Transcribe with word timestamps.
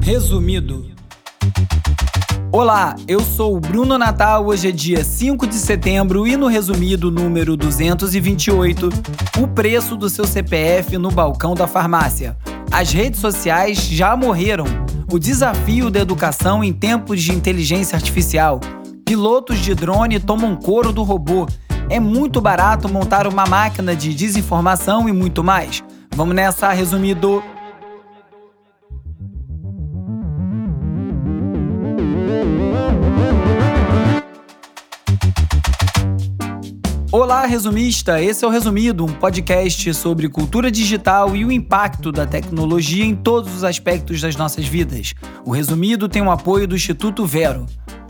Resumido. 0.00 0.86
Olá, 2.52 2.94
eu 3.08 3.20
sou 3.20 3.56
o 3.56 3.60
Bruno 3.60 3.98
Natal. 3.98 4.46
Hoje 4.46 4.68
é 4.68 4.70
dia 4.70 5.02
5 5.02 5.46
de 5.46 5.56
setembro 5.56 6.26
e 6.26 6.36
no 6.36 6.46
resumido 6.46 7.10
número 7.10 7.56
228, 7.56 8.88
o 9.40 9.48
preço 9.48 9.96
do 9.96 10.08
seu 10.08 10.24
CPF 10.24 10.96
no 10.98 11.10
balcão 11.10 11.54
da 11.54 11.66
farmácia. 11.66 12.36
As 12.70 12.92
redes 12.92 13.20
sociais 13.20 13.78
já 13.78 14.16
morreram. 14.16 14.66
O 15.10 15.18
desafio 15.18 15.90
da 15.90 16.00
educação 16.00 16.62
em 16.62 16.72
tempos 16.72 17.20
de 17.20 17.32
inteligência 17.32 17.96
artificial. 17.96 18.60
Pilotos 19.04 19.58
de 19.58 19.74
drone 19.74 20.20
tomam 20.20 20.54
couro 20.54 20.92
do 20.92 21.02
robô. 21.02 21.46
É 21.90 21.98
muito 21.98 22.40
barato 22.40 22.88
montar 22.88 23.26
uma 23.26 23.46
máquina 23.46 23.96
de 23.96 24.14
desinformação 24.14 25.08
e 25.08 25.12
muito 25.12 25.42
mais. 25.42 25.82
Vamos 26.14 26.34
nessa, 26.34 26.70
resumido. 26.70 27.42
Olá, 37.18 37.44
resumista! 37.46 38.22
Esse 38.22 38.44
é 38.44 38.48
o 38.48 38.50
Resumido, 38.50 39.04
um 39.04 39.12
podcast 39.12 39.92
sobre 39.92 40.28
cultura 40.28 40.70
digital 40.70 41.34
e 41.34 41.44
o 41.44 41.50
impacto 41.50 42.12
da 42.12 42.24
tecnologia 42.24 43.04
em 43.04 43.12
todos 43.12 43.52
os 43.52 43.64
aspectos 43.64 44.20
das 44.20 44.36
nossas 44.36 44.68
vidas. 44.68 45.14
O 45.44 45.50
Resumido 45.50 46.08
tem 46.08 46.22
o 46.22 46.30
apoio 46.30 46.68
do 46.68 46.76
Instituto 46.76 47.26
Vero. 47.26 47.66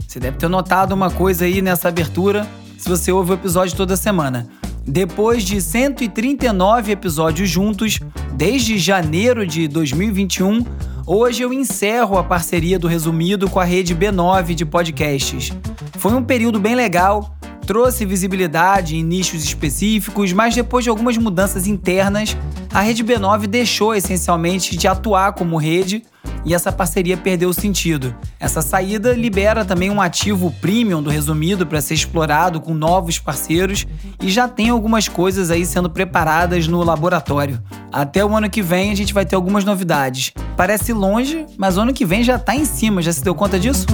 Você 0.06 0.20
deve 0.20 0.36
ter 0.36 0.46
notado 0.46 0.92
uma 0.92 1.10
coisa 1.10 1.46
aí 1.46 1.62
nessa 1.62 1.88
abertura, 1.88 2.46
se 2.76 2.86
você 2.86 3.10
ouve 3.10 3.30
o 3.30 3.34
episódio 3.34 3.74
toda 3.74 3.96
semana. 3.96 4.46
Depois 4.86 5.42
de 5.42 5.58
139 5.58 6.92
episódios 6.92 7.48
juntos, 7.48 8.00
desde 8.34 8.77
janeiro 8.77 9.46
de 9.46 9.68
2021, 9.68 10.62
hoje 11.06 11.40
eu 11.42 11.50
encerro 11.50 12.18
a 12.18 12.24
parceria 12.24 12.78
do 12.78 12.86
Resumido 12.86 13.48
com 13.48 13.58
a 13.58 13.64
rede 13.64 13.96
B9 13.96 14.52
de 14.52 14.66
podcasts. 14.66 15.50
Foi 15.96 16.12
um 16.12 16.22
período 16.22 16.61
bem 16.61 16.74
legal 16.74 17.38
trouxe 17.69 18.06
visibilidade 18.06 18.97
em 18.97 19.05
nichos 19.05 19.44
específicos, 19.44 20.33
mas 20.33 20.55
depois 20.55 20.84
de 20.84 20.88
algumas 20.88 21.19
mudanças 21.19 21.66
internas, 21.66 22.34
a 22.72 22.80
rede 22.80 23.05
B9 23.05 23.47
deixou 23.47 23.94
essencialmente 23.94 24.74
de 24.74 24.88
atuar 24.88 25.34
como 25.34 25.58
rede 25.58 26.02
e 26.46 26.55
essa 26.55 26.72
parceria 26.72 27.14
perdeu 27.14 27.52
sentido. 27.52 28.16
Essa 28.41 28.62
saída 28.62 29.12
libera 29.12 29.66
também 29.66 29.91
um 29.91 30.00
ativo 30.00 30.50
premium 30.62 31.02
do 31.02 31.11
resumido 31.11 31.66
para 31.66 31.83
ser 31.83 31.92
explorado 31.92 32.58
com 32.58 32.72
novos 32.72 33.19
parceiros 33.19 33.86
e 34.22 34.30
já 34.30 34.48
tem 34.48 34.70
algumas 34.70 35.06
coisas 35.06 35.50
aí 35.50 35.66
sendo 35.66 35.91
preparadas 35.91 36.66
no 36.66 36.83
laboratório. 36.83 37.62
Até 37.92 38.24
o 38.24 38.34
ano 38.34 38.48
que 38.48 38.62
vem 38.62 38.92
a 38.92 38.96
gente 38.96 39.12
vai 39.12 39.27
ter 39.27 39.36
algumas 39.36 39.62
novidades. 39.62 40.33
Parece 40.56 40.94
longe, 40.94 41.44
mas 41.58 41.77
o 41.77 41.83
ano 41.83 41.92
que 41.92 42.06
vem 42.06 42.24
já 42.24 42.36
está 42.36 42.56
em 42.56 42.64
cima, 42.64 43.02
já 43.02 43.12
se 43.12 43.22
deu 43.22 43.34
conta 43.34 43.58
disso? 43.58 43.84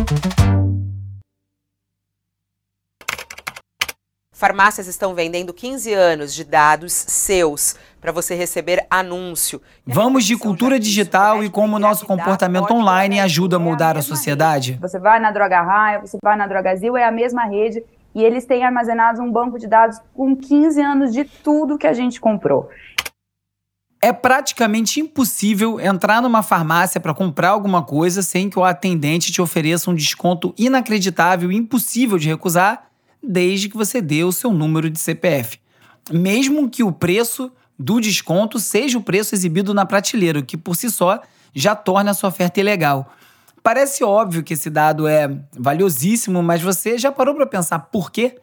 Farmácias 4.35 4.89
estão 4.89 5.15
vendendo 5.15 5.55
15 5.55 5.95
anos 5.95 6.35
de 6.35 6.43
dados 6.43 6.93
seus 6.93 7.77
para 8.01 8.11
você 8.11 8.35
receber 8.35 8.85
anúncio. 8.91 9.63
Vamos 9.87 10.25
de 10.25 10.37
cultura 10.37 10.77
digital 10.79 11.45
e 11.45 11.49
como 11.49 11.77
o 11.77 11.79
nosso 11.79 12.05
comportamento 12.05 12.73
online 12.73 13.21
ajuda 13.21 13.57
a 13.57 13.61
mudar 13.61 13.97
a 13.97 14.03
sociedade. 14.03 14.77
Você 14.83 14.99
vai 14.99 15.21
na 15.21 15.31
Droga 15.31 15.63
Raia, 15.63 16.01
você 16.01 16.19
vai 16.21 16.37
na 16.37 16.49
Drogazil, 16.49 16.97
é 16.97 17.05
a 17.05 17.13
mesma 17.13 17.45
rede 17.45 17.85
e 18.13 18.25
eles 18.25 18.45
têm 18.45 18.65
armazenado 18.65 19.23
um 19.23 19.31
banco 19.31 19.57
de 19.57 19.69
dados 19.69 20.01
com 20.13 20.35
15 20.35 20.83
anos 20.83 21.13
de 21.13 21.25
tudo 21.25 21.79
que 21.79 21.87
a 21.87 21.93
gente 21.93 22.21
comprou. 22.21 22.69
É 24.03 24.13
praticamente 24.13 24.99
impossível 24.99 25.79
entrar 25.79 26.21
numa 26.21 26.43
farmácia 26.43 27.01
para 27.01 27.15
comprar 27.15 27.51
alguma 27.51 27.85
coisa 27.85 28.21
sem 28.21 28.51
que 28.51 28.59
o 28.59 28.65
atendente 28.65 29.31
te 29.31 29.41
ofereça 29.41 29.93
um 29.93 29.95
desconto 29.95 30.53
inacreditável 30.59 31.53
e 31.53 31.57
impossível 31.57 32.19
de 32.19 32.29
recusar 32.29 32.91
desde 33.27 33.69
que 33.69 33.77
você 33.77 34.01
dê 34.01 34.25
o 34.25 34.33
seu 34.33 34.53
número 34.53 34.89
de 34.91 34.99
CPF. 34.99 35.59
Mesmo 36.13 36.69
que 36.69 36.83
o 36.83 36.93
preço 36.93 37.51
do 37.79 38.01
desconto 38.01 38.59
seja 38.61 38.99
o 38.99 39.03
preço 39.03 39.35
exibido 39.35 39.75
na 39.75 39.87
prateleira, 39.87 40.39
o 40.39 40.45
que 40.45 40.57
por 40.57 40.77
si 40.77 40.91
só 40.91 41.21
já 41.55 41.75
torna 41.75 42.11
a 42.11 42.15
sua 42.15 42.29
oferta 42.29 42.61
ilegal. 42.61 43.13
Parece 43.63 44.05
óbvio 44.05 44.43
que 44.43 44.55
esse 44.55 44.69
dado 44.69 45.09
é 45.09 45.31
valiosíssimo, 45.57 46.43
mas 46.43 46.61
você 46.61 46.99
já 46.99 47.11
parou 47.11 47.35
para 47.35 47.47
pensar 47.47 47.79
por 47.79 48.11
quê? 48.11 48.37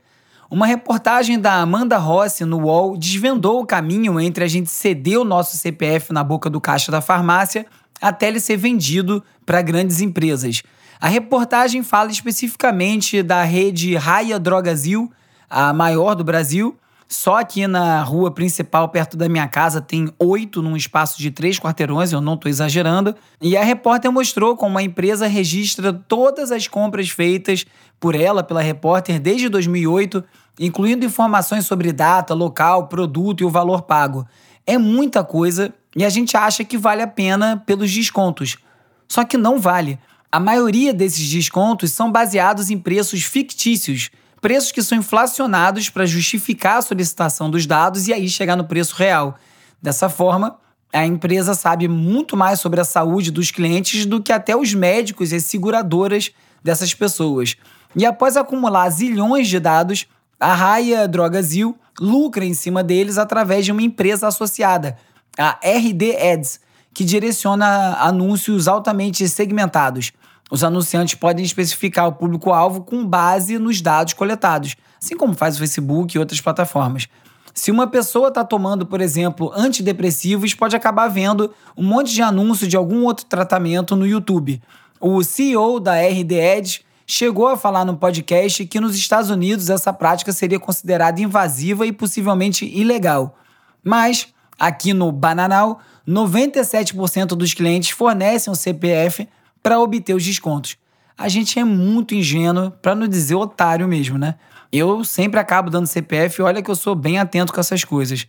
Uma 0.50 0.66
reportagem 0.66 1.40
da 1.40 1.62
Amanda 1.62 1.98
Rossi 1.98 2.44
no 2.44 2.66
UOL 2.66 2.98
desvendou 2.98 3.62
o 3.62 3.66
caminho 3.66 4.20
entre 4.20 4.44
a 4.44 4.48
gente 4.48 4.70
ceder 4.70 5.20
o 5.20 5.24
nosso 5.24 5.56
CPF 5.58 6.12
na 6.12 6.24
boca 6.24 6.50
do 6.50 6.60
caixa 6.60 6.92
da 6.92 7.00
farmácia 7.00 7.66
até 8.02 8.28
ele 8.28 8.40
ser 8.40 8.58
vendido 8.58 9.24
para 9.46 9.62
grandes 9.62 10.02
empresas. 10.02 10.64
A 11.02 11.08
reportagem 11.08 11.82
fala 11.82 12.12
especificamente 12.12 13.24
da 13.24 13.42
rede 13.44 13.96
Raia 13.96 14.38
Drogazil, 14.38 15.12
a 15.50 15.74
maior 15.74 16.14
do 16.14 16.24
Brasil. 16.24 16.78
Só 17.08 17.40
aqui 17.40 17.66
na 17.66 18.04
rua 18.04 18.30
principal, 18.30 18.88
perto 18.88 19.18
da 19.18 19.28
minha 19.28 19.48
casa, 19.48 19.82
tem 19.82 20.14
oito 20.20 20.62
num 20.62 20.78
espaço 20.78 21.18
de 21.18 21.32
três 21.32 21.60
quarteirões, 21.60 22.12
eu 22.12 22.22
não 22.22 22.36
estou 22.36 22.48
exagerando. 22.48 23.16
E 23.42 23.58
a 23.58 23.64
repórter 23.64 24.12
mostrou 24.12 24.56
como 24.56 24.78
a 24.78 24.84
empresa 24.84 25.26
registra 25.26 25.92
todas 25.92 26.52
as 26.52 26.68
compras 26.68 27.10
feitas 27.10 27.66
por 28.00 28.14
ela, 28.14 28.44
pela 28.44 28.62
repórter, 28.62 29.20
desde 29.20 29.50
2008, 29.50 30.24
incluindo 30.60 31.04
informações 31.04 31.66
sobre 31.66 31.92
data, 31.92 32.36
local, 32.36 32.88
produto 32.88 33.42
e 33.42 33.44
o 33.44 33.50
valor 33.50 33.82
pago. 33.82 34.24
É 34.68 34.78
muita 34.78 35.24
coisa 35.24 35.74
e 35.96 36.06
a 36.06 36.10
gente 36.10 36.38
acha 36.38 36.64
que 36.64 36.78
vale 36.78 37.02
a 37.02 37.08
pena 37.08 37.62
pelos 37.66 37.92
descontos. 37.92 38.60
Só 39.08 39.26
que 39.26 39.36
não 39.36 39.60
vale. 39.60 40.00
A 40.34 40.40
maioria 40.40 40.94
desses 40.94 41.30
descontos 41.30 41.92
são 41.92 42.10
baseados 42.10 42.70
em 42.70 42.78
preços 42.78 43.24
fictícios, 43.24 44.10
preços 44.40 44.72
que 44.72 44.82
são 44.82 44.98
inflacionados 44.98 45.90
para 45.90 46.06
justificar 46.06 46.78
a 46.78 46.82
solicitação 46.82 47.50
dos 47.50 47.66
dados 47.66 48.08
e 48.08 48.14
aí 48.14 48.30
chegar 48.30 48.56
no 48.56 48.64
preço 48.64 48.96
real. 48.96 49.36
Dessa 49.82 50.08
forma, 50.08 50.58
a 50.94 51.06
empresa 51.06 51.54
sabe 51.54 51.90
muito 51.90 52.38
mais 52.38 52.62
sobre 52.62 52.80
a 52.80 52.86
saúde 52.86 53.30
dos 53.30 53.52
clientes 53.52 54.06
do 54.06 54.22
que 54.22 54.32
até 54.32 54.56
os 54.56 54.74
médicos 54.74 55.34
e 55.34 55.42
seguradoras 55.42 56.32
dessas 56.64 56.94
pessoas. 56.94 57.58
E 57.94 58.06
após 58.06 58.38
acumular 58.38 58.90
zilhões 58.90 59.50
de 59.50 59.60
dados, 59.60 60.08
a 60.40 60.54
Raia 60.54 61.10
Drogazil 61.10 61.78
lucra 62.00 62.46
em 62.46 62.54
cima 62.54 62.82
deles 62.82 63.18
através 63.18 63.66
de 63.66 63.74
uma 63.74 63.82
empresa 63.82 64.30
associada, 64.30 64.98
a 65.38 65.60
RD 65.62 66.16
Ads, 66.16 66.62
que 66.94 67.04
direciona 67.04 67.98
anúncios 68.00 68.70
altamente 68.70 69.28
segmentados. 69.28 70.14
Os 70.52 70.66
anunciantes 70.66 71.16
podem 71.16 71.46
especificar 71.46 72.10
o 72.10 72.12
público-alvo 72.12 72.82
com 72.82 73.08
base 73.08 73.58
nos 73.58 73.80
dados 73.80 74.12
coletados, 74.12 74.76
assim 75.02 75.16
como 75.16 75.34
faz 75.34 75.56
o 75.56 75.60
Facebook 75.60 76.14
e 76.14 76.20
outras 76.20 76.42
plataformas. 76.42 77.08
Se 77.54 77.72
uma 77.72 77.88
pessoa 77.88 78.28
está 78.28 78.44
tomando, 78.44 78.86
por 78.86 79.00
exemplo, 79.00 79.50
antidepressivos, 79.56 80.54
pode 80.54 80.76
acabar 80.76 81.08
vendo 81.08 81.54
um 81.76 81.84
monte 81.84 82.14
de 82.14 82.22
anúncio 82.22 82.68
de 82.68 82.76
algum 82.76 83.06
outro 83.06 83.26
tratamento 83.28 83.96
no 83.96 84.06
YouTube. 84.06 84.62
O 85.00 85.24
CEO 85.24 85.80
da 85.80 85.96
RD 85.96 86.82
chegou 87.08 87.48
a 87.48 87.56
falar 87.56 87.86
no 87.86 87.96
podcast 87.96 88.66
que 88.66 88.80
nos 88.82 88.94
Estados 88.94 89.30
Unidos 89.30 89.70
essa 89.70 89.94
prática 89.94 90.34
seria 90.34 90.60
considerada 90.60 91.22
invasiva 91.22 91.86
e 91.86 91.94
possivelmente 91.94 92.66
ilegal. 92.66 93.38
Mas, 93.82 94.28
aqui 94.60 94.94
no 94.94 95.14
Bananal, 95.14 95.80
97% 96.06 97.28
dos 97.28 97.54
clientes 97.54 97.92
fornecem 97.92 98.52
o 98.52 98.56
CPF 98.56 99.28
para 99.62 99.80
obter 99.80 100.14
os 100.14 100.24
descontos. 100.24 100.78
A 101.18 101.28
gente 101.28 101.60
é 101.60 101.64
muito 101.64 102.16
ingênuo, 102.16 102.72
para 102.72 102.96
não 102.96 103.08
dizer 103.08 103.36
otário 103.36 103.88
mesmo, 103.88 104.18
né? 104.18 104.36
Eu 104.72 105.04
sempre 105.04 105.40
acabo 105.40 105.70
dando 105.70 105.86
CPF 105.86 106.42
olha 106.42 106.62
que 106.62 106.72
eu 106.72 106.76
sou 106.76 106.96
bem 106.96 107.20
atento 107.20 107.54
com 107.54 107.60
essas 107.60 107.84
coisas. 107.84 108.28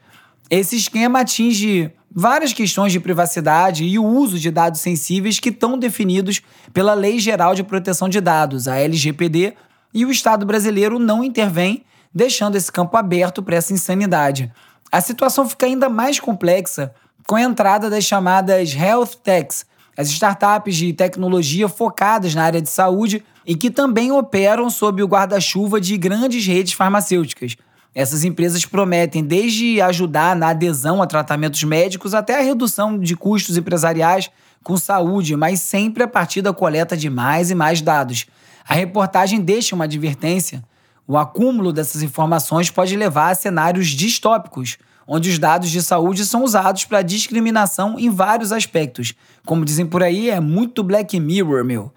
Esse 0.50 0.76
esquema 0.76 1.20
atinge 1.20 1.90
várias 2.14 2.52
questões 2.52 2.92
de 2.92 3.00
privacidade 3.00 3.84
e 3.84 3.98
o 3.98 4.04
uso 4.04 4.38
de 4.38 4.50
dados 4.50 4.80
sensíveis 4.80 5.40
que 5.40 5.48
estão 5.48 5.78
definidos 5.78 6.42
pela 6.74 6.94
Lei 6.94 7.18
Geral 7.18 7.54
de 7.54 7.62
Proteção 7.62 8.08
de 8.08 8.20
Dados, 8.20 8.68
a 8.68 8.76
LGPD, 8.76 9.54
e 9.94 10.04
o 10.04 10.10
Estado 10.10 10.44
brasileiro 10.44 10.98
não 10.98 11.24
intervém, 11.24 11.84
deixando 12.14 12.56
esse 12.56 12.70
campo 12.70 12.96
aberto 12.96 13.42
para 13.42 13.56
essa 13.56 13.72
insanidade. 13.72 14.52
A 14.90 15.00
situação 15.00 15.48
fica 15.48 15.64
ainda 15.64 15.88
mais 15.88 16.20
complexa 16.20 16.94
com 17.26 17.36
a 17.36 17.42
entrada 17.42 17.88
das 17.88 18.04
chamadas 18.04 18.74
health 18.74 19.16
techs, 19.22 19.64
as 19.96 20.08
startups 20.08 20.76
de 20.76 20.92
tecnologia 20.92 21.68
focadas 21.68 22.34
na 22.34 22.44
área 22.44 22.62
de 22.62 22.68
saúde 22.68 23.22
e 23.46 23.54
que 23.54 23.70
também 23.70 24.10
operam 24.10 24.70
sob 24.70 25.02
o 25.02 25.06
guarda-chuva 25.06 25.80
de 25.80 25.96
grandes 25.96 26.46
redes 26.46 26.72
farmacêuticas. 26.72 27.56
Essas 27.94 28.24
empresas 28.24 28.64
prometem 28.64 29.22
desde 29.22 29.80
ajudar 29.80 30.34
na 30.34 30.48
adesão 30.48 31.02
a 31.02 31.06
tratamentos 31.06 31.62
médicos 31.62 32.14
até 32.14 32.38
a 32.38 32.42
redução 32.42 32.98
de 32.98 33.14
custos 33.14 33.56
empresariais 33.56 34.30
com 34.62 34.76
saúde, 34.76 35.36
mas 35.36 35.60
sempre 35.60 36.02
a 36.02 36.08
partir 36.08 36.40
da 36.40 36.52
coleta 36.52 36.96
de 36.96 37.10
mais 37.10 37.50
e 37.50 37.54
mais 37.54 37.82
dados. 37.82 38.26
A 38.66 38.74
reportagem 38.74 39.40
deixa 39.40 39.74
uma 39.74 39.84
advertência. 39.84 40.64
O 41.06 41.18
acúmulo 41.18 41.72
dessas 41.72 42.02
informações 42.02 42.70
pode 42.70 42.96
levar 42.96 43.30
a 43.30 43.34
cenários 43.34 43.88
distópicos, 43.88 44.78
onde 45.14 45.28
os 45.28 45.38
dados 45.38 45.68
de 45.68 45.82
saúde 45.82 46.24
são 46.24 46.42
usados 46.42 46.86
para 46.86 47.02
discriminação 47.02 47.98
em 47.98 48.08
vários 48.08 48.50
aspectos. 48.50 49.12
Como 49.44 49.62
dizem 49.62 49.84
por 49.84 50.02
aí, 50.02 50.30
é 50.30 50.40
muito 50.40 50.82
Black 50.82 51.20
Mirror, 51.20 51.62
meu. 51.66 51.92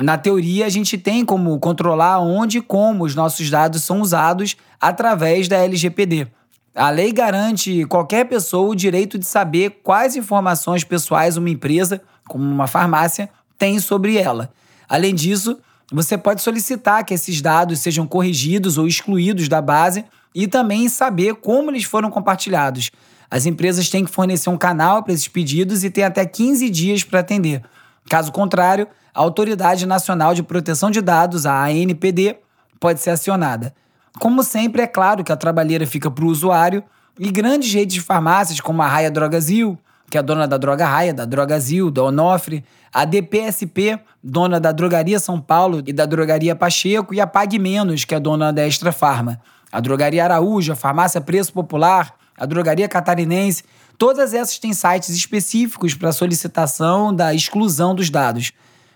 Na 0.00 0.16
teoria, 0.16 0.64
a 0.64 0.70
gente 0.70 0.96
tem 0.96 1.26
como 1.26 1.58
controlar 1.58 2.20
onde 2.20 2.58
e 2.58 2.62
como 2.62 3.04
os 3.04 3.14
nossos 3.14 3.50
dados 3.50 3.82
são 3.82 4.00
usados 4.00 4.56
através 4.80 5.46
da 5.46 5.58
LGPD. 5.58 6.26
A 6.74 6.88
lei 6.88 7.12
garante 7.12 7.84
qualquer 7.84 8.24
pessoa 8.24 8.70
o 8.70 8.74
direito 8.74 9.18
de 9.18 9.26
saber 9.26 9.80
quais 9.82 10.16
informações 10.16 10.82
pessoais 10.82 11.36
uma 11.36 11.50
empresa, 11.50 12.00
como 12.26 12.44
uma 12.44 12.66
farmácia, 12.66 13.28
tem 13.58 13.78
sobre 13.78 14.16
ela. 14.16 14.50
Além 14.88 15.14
disso, 15.14 15.58
você 15.94 16.18
pode 16.18 16.42
solicitar 16.42 17.04
que 17.04 17.14
esses 17.14 17.40
dados 17.40 17.78
sejam 17.78 18.06
corrigidos 18.06 18.76
ou 18.78 18.86
excluídos 18.86 19.48
da 19.48 19.62
base 19.62 20.04
e 20.34 20.48
também 20.48 20.88
saber 20.88 21.36
como 21.36 21.70
eles 21.70 21.84
foram 21.84 22.10
compartilhados. 22.10 22.90
As 23.30 23.46
empresas 23.46 23.88
têm 23.88 24.04
que 24.04 24.10
fornecer 24.10 24.50
um 24.50 24.56
canal 24.56 25.02
para 25.02 25.12
esses 25.12 25.28
pedidos 25.28 25.84
e 25.84 25.90
têm 25.90 26.04
até 26.04 26.26
15 26.26 26.68
dias 26.68 27.04
para 27.04 27.20
atender. 27.20 27.62
Caso 28.08 28.32
contrário, 28.32 28.88
a 29.14 29.20
Autoridade 29.20 29.86
Nacional 29.86 30.34
de 30.34 30.42
Proteção 30.42 30.90
de 30.90 31.00
Dados, 31.00 31.46
a 31.46 31.64
ANPD, 31.64 32.38
pode 32.80 33.00
ser 33.00 33.10
acionada. 33.10 33.72
Como 34.18 34.42
sempre, 34.42 34.82
é 34.82 34.86
claro 34.86 35.22
que 35.22 35.32
a 35.32 35.36
trabalheira 35.36 35.86
fica 35.86 36.10
para 36.10 36.24
o 36.24 36.28
usuário 36.28 36.82
e 37.18 37.30
grandes 37.30 37.72
redes 37.72 37.94
de 37.94 38.00
farmácias 38.00 38.60
como 38.60 38.82
a 38.82 38.86
Raia 38.88 39.10
Drogazil, 39.10 39.78
que 40.10 40.16
é 40.16 40.20
a 40.20 40.22
dona 40.22 40.46
da 40.46 40.56
Droga 40.56 40.86
Raia, 40.86 41.14
da 41.14 41.24
Drogazil, 41.24 41.90
da 41.90 42.02
Onofre, 42.02 42.64
a 42.94 43.04
DPSP, 43.04 43.98
dona 44.22 44.60
da 44.60 44.70
Drogaria 44.70 45.18
São 45.18 45.40
Paulo 45.40 45.82
e 45.84 45.92
da 45.92 46.06
Drogaria 46.06 46.54
Pacheco, 46.54 47.12
e 47.12 47.20
a 47.20 47.26
Pague 47.26 47.58
Menos, 47.58 48.04
que 48.04 48.14
é 48.14 48.20
dona 48.20 48.52
da 48.52 48.64
Extra 48.64 48.92
Farma. 48.92 49.40
A 49.72 49.80
Drogaria 49.80 50.22
Araújo, 50.22 50.72
a 50.72 50.76
Farmácia 50.76 51.20
Preço 51.20 51.52
Popular, 51.52 52.14
a 52.38 52.46
Drogaria 52.46 52.88
Catarinense, 52.88 53.64
todas 53.98 54.32
essas 54.32 54.60
têm 54.60 54.72
sites 54.72 55.10
específicos 55.10 55.94
para 55.94 56.12
solicitação 56.12 57.12
da 57.12 57.34
exclusão 57.34 57.96
dos 57.96 58.08
dados. 58.10 58.52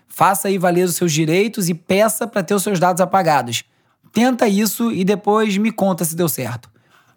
Faça 0.07 0.47
aí 0.47 0.57
valer 0.57 0.85
os 0.85 0.95
seus 0.95 1.11
direitos 1.11 1.67
e 1.67 1.73
peça 1.73 2.25
para 2.25 2.41
ter 2.41 2.53
os 2.53 2.63
seus 2.63 2.79
dados 2.79 3.01
apagados. 3.01 3.65
Tenta 4.13 4.47
isso 4.47 4.93
e 4.93 5.03
depois 5.03 5.57
me 5.57 5.73
conta 5.73 6.05
se 6.05 6.15
deu 6.15 6.29
certo. 6.29 6.69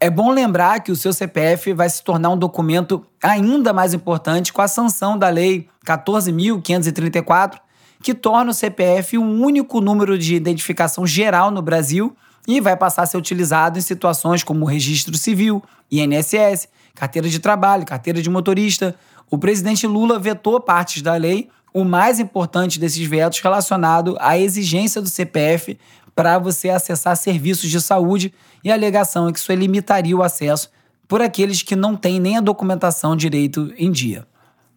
É 0.04 0.10
bom 0.10 0.32
lembrar 0.32 0.80
que 0.80 0.90
o 0.90 0.96
seu 0.96 1.12
CPF 1.12 1.72
vai 1.74 1.88
se 1.88 2.02
tornar 2.02 2.30
um 2.30 2.36
documento 2.36 3.06
ainda 3.22 3.72
mais 3.72 3.94
importante 3.94 4.52
com 4.52 4.60
a 4.60 4.66
sanção 4.66 5.16
da 5.16 5.28
Lei 5.28 5.68
14.534, 5.86 7.60
que 8.02 8.12
torna 8.12 8.50
o 8.50 8.52
CPF 8.52 9.16
um 9.16 9.40
único 9.40 9.80
número 9.80 10.18
de 10.18 10.34
identificação 10.34 11.06
geral 11.06 11.52
no 11.52 11.62
Brasil 11.62 12.16
e 12.48 12.60
vai 12.60 12.76
passar 12.76 13.02
a 13.02 13.06
ser 13.06 13.16
utilizado 13.16 13.78
em 13.78 13.80
situações 13.80 14.42
como 14.42 14.64
registro 14.64 15.16
civil, 15.16 15.62
INSS, 15.88 16.66
carteira 16.96 17.28
de 17.28 17.38
trabalho, 17.38 17.86
carteira 17.86 18.20
de 18.20 18.28
motorista. 18.28 18.96
O 19.30 19.38
presidente 19.38 19.86
Lula 19.86 20.18
vetou 20.18 20.58
partes 20.58 21.00
da 21.00 21.14
lei 21.14 21.48
o 21.72 21.84
mais 21.84 22.18
importante 22.18 22.78
desses 22.78 23.06
vetos 23.06 23.38
relacionado 23.38 24.16
à 24.20 24.36
exigência 24.36 25.00
do 25.00 25.08
CPF 25.08 25.78
para 26.14 26.38
você 26.38 26.68
acessar 26.68 27.16
serviços 27.16 27.70
de 27.70 27.80
saúde 27.80 28.32
e 28.62 28.70
a 28.70 28.74
alegação 28.74 29.28
é 29.28 29.32
que 29.32 29.38
isso 29.38 29.52
limitaria 29.52 30.16
o 30.16 30.22
acesso 30.22 30.70
por 31.08 31.20
aqueles 31.20 31.62
que 31.62 31.76
não 31.76 31.96
têm 31.96 32.20
nem 32.20 32.38
a 32.38 32.40
documentação 32.40 33.16
direito 33.16 33.72
em 33.76 33.90
dia. 33.90 34.26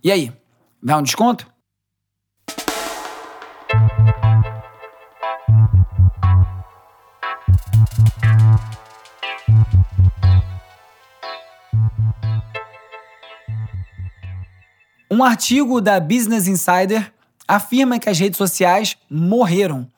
E 0.03 0.11
aí, 0.11 0.31
vai 0.81 0.97
um 0.97 1.03
desconto? 1.03 1.47
Um 15.09 15.23
artigo 15.23 15.79
da 15.79 15.99
Business 15.99 16.47
Insider 16.47 17.13
afirma 17.47 17.99
que 17.99 18.09
as 18.09 18.19
redes 18.19 18.37
sociais 18.37 18.97
morreram, 19.09 19.89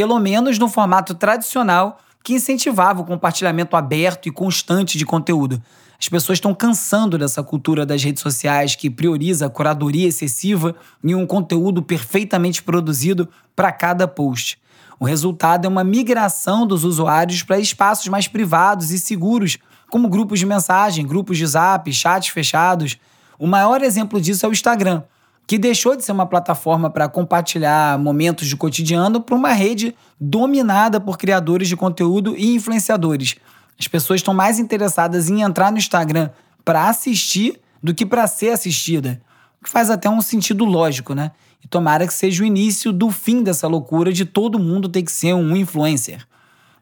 pelo 0.00 0.18
menos 0.18 0.58
no 0.58 0.66
formato 0.66 1.14
tradicional 1.14 1.98
que 2.24 2.32
incentivava 2.32 3.02
o 3.02 3.04
compartilhamento 3.04 3.76
aberto 3.76 4.30
e 4.30 4.32
constante 4.32 4.96
de 4.96 5.04
conteúdo. 5.04 5.62
As 6.00 6.08
pessoas 6.08 6.36
estão 6.36 6.54
cansando 6.54 7.18
dessa 7.18 7.42
cultura 7.42 7.84
das 7.84 8.02
redes 8.02 8.22
sociais 8.22 8.74
que 8.74 8.88
prioriza 8.88 9.44
a 9.44 9.50
curadoria 9.50 10.08
excessiva 10.08 10.74
em 11.04 11.14
um 11.14 11.26
conteúdo 11.26 11.82
perfeitamente 11.82 12.62
produzido 12.62 13.28
para 13.54 13.70
cada 13.70 14.08
post. 14.08 14.58
O 14.98 15.04
resultado 15.04 15.66
é 15.66 15.68
uma 15.68 15.84
migração 15.84 16.66
dos 16.66 16.82
usuários 16.82 17.42
para 17.42 17.58
espaços 17.58 18.08
mais 18.08 18.26
privados 18.26 18.92
e 18.92 18.98
seguros, 18.98 19.58
como 19.90 20.08
grupos 20.08 20.38
de 20.38 20.46
mensagem, 20.46 21.06
grupos 21.06 21.36
de 21.36 21.46
zap, 21.46 21.92
chats 21.92 22.30
fechados. 22.30 22.96
O 23.38 23.46
maior 23.46 23.82
exemplo 23.82 24.18
disso 24.18 24.46
é 24.46 24.48
o 24.48 24.52
Instagram, 24.52 25.02
que 25.50 25.58
deixou 25.58 25.96
de 25.96 26.04
ser 26.04 26.12
uma 26.12 26.26
plataforma 26.26 26.88
para 26.88 27.08
compartilhar 27.08 27.98
momentos 27.98 28.46
de 28.46 28.56
cotidiano 28.56 29.20
para 29.20 29.34
uma 29.34 29.52
rede 29.52 29.96
dominada 30.20 31.00
por 31.00 31.18
criadores 31.18 31.66
de 31.66 31.76
conteúdo 31.76 32.36
e 32.36 32.54
influenciadores. 32.54 33.34
As 33.76 33.88
pessoas 33.88 34.20
estão 34.20 34.32
mais 34.32 34.60
interessadas 34.60 35.28
em 35.28 35.42
entrar 35.42 35.72
no 35.72 35.78
Instagram 35.78 36.30
para 36.64 36.88
assistir 36.88 37.60
do 37.82 37.92
que 37.92 38.06
para 38.06 38.28
ser 38.28 38.50
assistida, 38.50 39.20
o 39.60 39.64
que 39.64 39.70
faz 39.70 39.90
até 39.90 40.08
um 40.08 40.20
sentido 40.20 40.64
lógico, 40.64 41.16
né? 41.16 41.32
E 41.64 41.66
tomara 41.66 42.06
que 42.06 42.14
seja 42.14 42.44
o 42.44 42.46
início 42.46 42.92
do 42.92 43.10
fim 43.10 43.42
dessa 43.42 43.66
loucura 43.66 44.12
de 44.12 44.24
todo 44.24 44.56
mundo 44.56 44.88
ter 44.88 45.02
que 45.02 45.10
ser 45.10 45.34
um 45.34 45.56
influencer. 45.56 46.24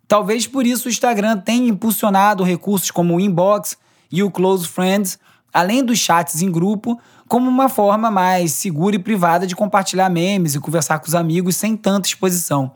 Talvez 0.07 0.47
por 0.47 0.67
isso 0.67 0.89
o 0.89 0.91
Instagram 0.91 1.39
tenha 1.39 1.71
impulsionado 1.71 2.45
recursos 2.45 2.91
como 2.91 3.17
o 3.17 3.21
Inbox 3.21 3.79
e 4.13 4.23
o 4.23 4.31
Close 4.31 4.69
Friends 4.69 5.19
além 5.53 5.85
dos 5.85 5.99
chats 5.99 6.43
em 6.43 6.51
grupo, 6.51 7.01
como 7.29 7.49
uma 7.49 7.69
forma 7.69 8.11
mais 8.11 8.53
segura 8.53 8.97
e 8.97 8.99
privada 8.99 9.47
de 9.47 9.55
compartilhar 9.55 10.09
memes 10.09 10.55
e 10.55 10.61
conversar 10.61 10.99
com 10.99 11.07
os 11.07 11.15
amigos 11.15 11.57
sem 11.57 11.77
tanta 11.77 12.09
exposição. 12.09 12.73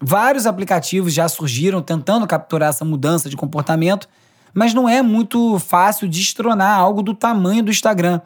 Vários 0.00 0.46
aplicativos 0.46 1.14
já 1.14 1.28
surgiram 1.28 1.80
tentando 1.80 2.26
capturar 2.26 2.70
essa 2.70 2.84
mudança 2.84 3.30
de 3.30 3.36
comportamento, 3.36 4.08
mas 4.52 4.74
não 4.74 4.88
é 4.88 5.00
muito 5.00 5.58
fácil 5.60 6.08
destronar 6.08 6.76
algo 6.76 7.02
do 7.02 7.14
tamanho 7.14 7.62
do 7.62 7.70
Instagram. 7.70 8.20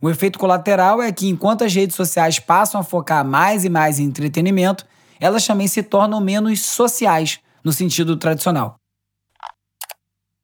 O 0.00 0.10
efeito 0.10 0.36
colateral 0.36 1.00
é 1.00 1.12
que, 1.12 1.28
enquanto 1.28 1.62
as 1.62 1.72
redes 1.72 1.94
sociais 1.94 2.40
passam 2.40 2.80
a 2.80 2.84
focar 2.84 3.24
mais 3.24 3.64
e 3.64 3.68
mais 3.68 4.00
em 4.00 4.04
entretenimento, 4.04 4.84
elas 5.20 5.46
também 5.46 5.68
se 5.68 5.84
tornam 5.84 6.20
menos 6.20 6.60
sociais, 6.60 7.38
no 7.62 7.72
sentido 7.72 8.16
tradicional. 8.16 8.81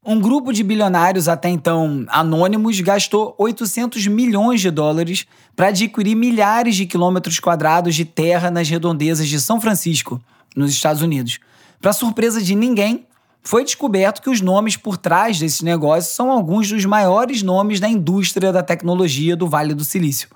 Um 0.06 0.21
grupo 0.21 0.53
de 0.53 0.62
bilionários 0.62 1.29
até 1.29 1.49
então 1.49 2.06
anônimos 2.09 2.81
gastou 2.81 3.35
800 3.37 4.06
milhões 4.06 4.61
de 4.61 4.71
dólares 4.71 5.27
para 5.56 5.69
adquirir 5.69 6.15
milhares 6.15 6.77
de 6.77 6.87
quilômetros 6.87 7.41
quadrados 7.41 7.95
de 7.95 8.05
terra 8.05 8.50
nas 8.50 8.69
redondezas 8.69 9.28
de 9.28 9.40
São 9.40 9.61
Francisco, 9.61 10.21
nos 10.57 10.71
Estados 10.71 11.02
Unidos. 11.02 11.40
Para 11.81 11.93
surpresa 11.93 12.40
de 12.40 12.55
ninguém, 12.55 13.07
foi 13.43 13.64
descoberto 13.64 14.23
que 14.23 14.31
os 14.31 14.40
nomes 14.40 14.76
por 14.76 14.97
trás 14.97 15.38
desses 15.38 15.62
negócios 15.62 16.14
são 16.14 16.31
alguns 16.31 16.71
dos 16.71 16.85
maiores 16.85 17.43
nomes 17.43 17.81
da 17.81 17.88
indústria 17.88 18.52
da 18.52 18.62
tecnologia 18.62 19.37
do 19.37 19.49
Vale 19.49 19.75
do 19.75 19.85
Silício. 19.85 20.28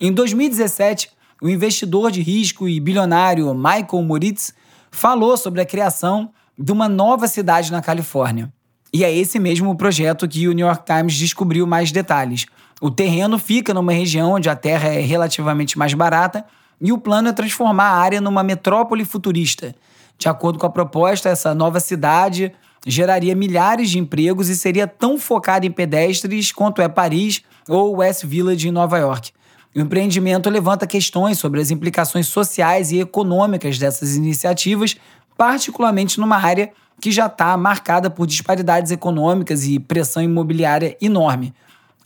Em 0.00 0.12
2017, 0.12 1.10
o 1.40 1.48
investidor 1.48 2.10
de 2.10 2.20
risco 2.20 2.68
e 2.68 2.80
bilionário 2.80 3.54
Michael 3.54 4.02
Moritz 4.02 4.52
falou 4.90 5.36
sobre 5.36 5.60
a 5.60 5.66
criação 5.66 6.30
de 6.58 6.72
uma 6.72 6.88
nova 6.88 7.28
cidade 7.28 7.70
na 7.70 7.80
Califórnia. 7.80 8.52
E 8.94 9.02
é 9.02 9.12
esse 9.12 9.40
mesmo 9.40 9.76
projeto 9.76 10.28
que 10.28 10.46
o 10.46 10.52
New 10.52 10.64
York 10.64 10.84
Times 10.86 11.16
descobriu 11.16 11.66
mais 11.66 11.90
detalhes. 11.90 12.46
O 12.80 12.92
terreno 12.92 13.40
fica 13.40 13.74
numa 13.74 13.90
região 13.92 14.34
onde 14.34 14.48
a 14.48 14.54
terra 14.54 14.86
é 14.86 15.00
relativamente 15.00 15.76
mais 15.76 15.92
barata 15.94 16.44
e 16.80 16.92
o 16.92 16.98
plano 16.98 17.28
é 17.28 17.32
transformar 17.32 17.88
a 17.88 17.96
área 17.96 18.20
numa 18.20 18.44
metrópole 18.44 19.04
futurista. 19.04 19.74
De 20.16 20.28
acordo 20.28 20.60
com 20.60 20.66
a 20.66 20.70
proposta, 20.70 21.28
essa 21.28 21.52
nova 21.52 21.80
cidade 21.80 22.52
geraria 22.86 23.34
milhares 23.34 23.90
de 23.90 23.98
empregos 23.98 24.48
e 24.48 24.54
seria 24.56 24.86
tão 24.86 25.18
focada 25.18 25.66
em 25.66 25.72
pedestres 25.72 26.52
quanto 26.52 26.80
é 26.80 26.88
Paris 26.88 27.42
ou 27.68 27.96
West 27.96 28.24
Village 28.24 28.68
em 28.68 28.70
Nova 28.70 28.96
York. 28.96 29.32
O 29.74 29.80
empreendimento 29.80 30.48
levanta 30.48 30.86
questões 30.86 31.36
sobre 31.36 31.60
as 31.60 31.72
implicações 31.72 32.28
sociais 32.28 32.92
e 32.92 33.00
econômicas 33.00 33.76
dessas 33.76 34.14
iniciativas, 34.14 34.96
particularmente 35.36 36.20
numa 36.20 36.36
área 36.36 36.70
que 37.00 37.10
já 37.10 37.26
está 37.26 37.56
marcada 37.56 38.08
por 38.08 38.26
disparidades 38.26 38.90
econômicas 38.90 39.64
e 39.64 39.78
pressão 39.78 40.22
imobiliária 40.22 40.96
enorme. 41.00 41.54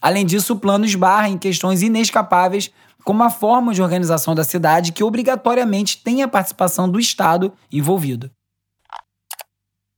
Além 0.00 0.24
disso, 0.24 0.54
o 0.54 0.58
plano 0.58 0.84
esbarra 0.84 1.28
em 1.28 1.38
questões 1.38 1.82
inescapáveis, 1.82 2.70
como 3.04 3.22
a 3.22 3.30
forma 3.30 3.72
de 3.72 3.82
organização 3.82 4.34
da 4.34 4.44
cidade 4.44 4.92
que 4.92 5.02
obrigatoriamente 5.02 6.02
tem 6.02 6.22
a 6.22 6.28
participação 6.28 6.88
do 6.88 7.00
Estado 7.00 7.52
envolvido. 7.72 8.30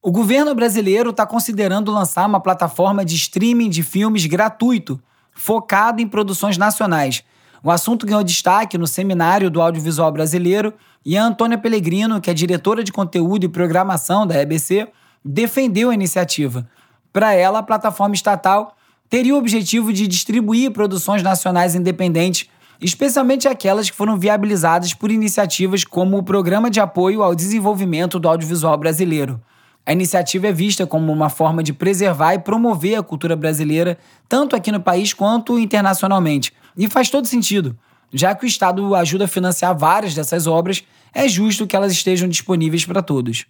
O 0.03 0.11
governo 0.11 0.55
brasileiro 0.55 1.11
está 1.11 1.27
considerando 1.27 1.93
lançar 1.93 2.27
uma 2.27 2.41
plataforma 2.41 3.05
de 3.05 3.17
streaming 3.17 3.69
de 3.69 3.83
filmes 3.83 4.25
gratuito, 4.25 4.99
focado 5.33 6.01
em 6.01 6.09
produções 6.09 6.57
nacionais. 6.57 7.23
O 7.63 7.71
assunto 7.71 8.07
ganhou 8.07 8.25
destaque 8.25 8.79
no 8.79 8.87
seminário 8.87 9.51
do 9.51 9.61
audiovisual 9.61 10.11
brasileiro 10.11 10.73
e 11.05 11.17
a 11.17 11.25
Antônia 11.25 11.59
Pellegrino, 11.59 12.21
que 12.21 12.31
é 12.31 12.35
diretora 12.35 12.83
de 12.83 12.93
conteúdo 12.93 13.45
e 13.45 13.49
programação 13.49 14.27
da 14.27 14.41
EBC, 14.41 14.89
defendeu 15.25 15.91
a 15.91 15.95
iniciativa. 15.95 16.67
Para 17.13 17.35
ela, 17.35 17.59
a 17.59 17.63
plataforma 17.63 18.15
estatal 18.15 18.77
teria 19.09 19.35
o 19.35 19.39
objetivo 19.39 19.93
de 19.93 20.07
distribuir 20.07 20.71
produções 20.71 21.23
nacionais 21.23 21.75
independentes, 21.75 22.49
especialmente 22.81 23.47
aquelas 23.47 23.91
que 23.91 23.97
foram 23.97 24.17
viabilizadas 24.17 24.95
por 24.95 25.11
iniciativas 25.11 25.85
como 25.85 26.17
o 26.17 26.23
Programa 26.23 26.71
de 26.71 26.81
Apoio 26.81 27.23
ao 27.23 27.35
Desenvolvimento 27.35 28.19
do 28.19 28.29
Audiovisual 28.29 28.79
Brasileiro. 28.79 29.41
A 29.87 29.93
iniciativa 29.93 30.49
é 30.49 30.53
vista 30.53 30.87
como 30.87 31.13
uma 31.13 31.29
forma 31.29 31.63
de 31.63 31.73
preservar 31.73 32.35
e 32.35 32.39
promover 32.39 32.99
a 32.99 33.03
cultura 33.03 33.35
brasileira, 33.35 33.99
tanto 34.29 34.55
aqui 34.55 34.71
no 34.71 34.81
país 34.81 35.13
quanto 35.13 35.59
internacionalmente. 35.59 36.53
E 36.77 36.89
faz 36.89 37.11
todo 37.11 37.27
sentido. 37.27 37.77
Já 38.13 38.35
que 38.35 38.45
o 38.45 38.47
Estado 38.47 38.95
ajuda 38.95 39.25
a 39.25 39.29
financiar 39.29 39.77
várias 39.77 40.15
dessas 40.15 40.47
obras, 40.47 40.85
é 41.15 41.29
justo 41.29 41.67
que 41.67 41.75
elas 41.75 41.93
estejam 41.93 42.29
disponíveis 42.29 42.85
para 42.85 43.03
todos. 43.03 43.47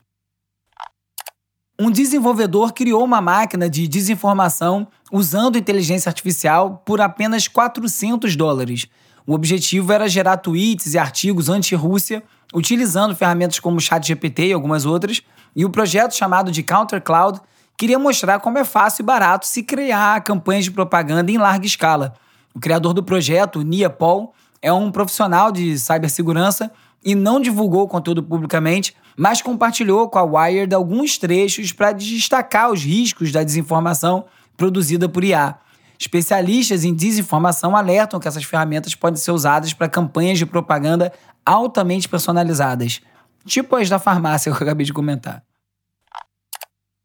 Um 1.79 1.91
desenvolvedor 1.91 2.75
criou 2.75 3.03
uma 3.03 3.23
máquina 3.23 3.69
de 3.69 3.89
desinformação 3.89 4.87
usando 5.11 5.57
inteligência 5.57 6.11
artificial 6.11 6.83
por 6.85 7.01
apenas 7.01 7.49
400 7.49 8.37
dólares. 8.37 8.87
O 9.27 9.33
objetivo 9.33 9.91
era 9.91 10.07
gerar 10.07 10.37
tweets 10.37 10.93
e 10.93 10.99
artigos 10.99 11.49
anti-Rússia, 11.49 12.23
utilizando 12.53 13.17
ferramentas 13.17 13.59
como 13.59 13.81
ChatGPT 13.81 14.49
e 14.49 14.53
algumas 14.53 14.85
outras, 14.85 15.23
e 15.55 15.65
o 15.65 15.71
projeto 15.71 16.15
chamado 16.15 16.51
de 16.51 16.63
Counter 16.63 17.03
Cloud 17.03 17.41
queria 17.77 17.99
mostrar 17.99 18.41
como 18.41 18.59
é 18.59 18.65
fácil 18.65 19.03
e 19.03 19.07
barato 19.07 19.47
se 19.47 19.63
criar 19.63 20.23
campanhas 20.23 20.65
de 20.65 20.71
propaganda 20.71 21.31
em 21.31 21.39
larga 21.39 21.67
escala. 21.67 22.15
O 22.55 22.61
criador 22.61 22.93
do 22.93 23.03
projeto, 23.03 23.63
Nia 23.63 23.89
Paul, 23.89 24.33
é 24.61 24.73
um 24.73 24.91
profissional 24.91 25.51
de 25.51 25.79
cibersegurança 25.79 26.71
e 27.05 27.15
não 27.15 27.41
divulgou 27.41 27.85
o 27.85 27.89
conteúdo 27.89 28.23
publicamente, 28.23 28.95
mas 29.17 29.41
compartilhou 29.41 30.09
com 30.09 30.19
a 30.19 30.23
Wired 30.23 30.75
alguns 30.75 31.17
trechos 31.17 31.73
para 31.73 31.93
destacar 31.93 32.71
os 32.71 32.83
riscos 32.85 33.33
da 33.33 33.43
desinformação 33.43 34.27
produzida 34.57 35.09
por 35.09 35.25
IA. 35.25 35.57
Especialistas 35.99 36.85
em 36.85 36.95
desinformação 36.95 37.77
alertam 37.77 38.21
que 38.21 38.29
essas 38.29 38.45
ferramentas 38.45 38.95
podem 38.95 39.17
ser 39.17 39.33
usadas 39.33 39.73
para 39.73 39.89
campanhas 39.89 40.39
de 40.39 40.47
propaganda 40.47 41.13
altamente 41.45 42.09
personalizadas, 42.09 43.01
tipo 43.47 43.77
as 43.77 43.89
da 43.89 43.99
farmácia 43.99 44.51
que 44.51 44.59
eu 44.59 44.67
acabei 44.67 44.85
de 44.85 44.93
comentar. 44.93 45.43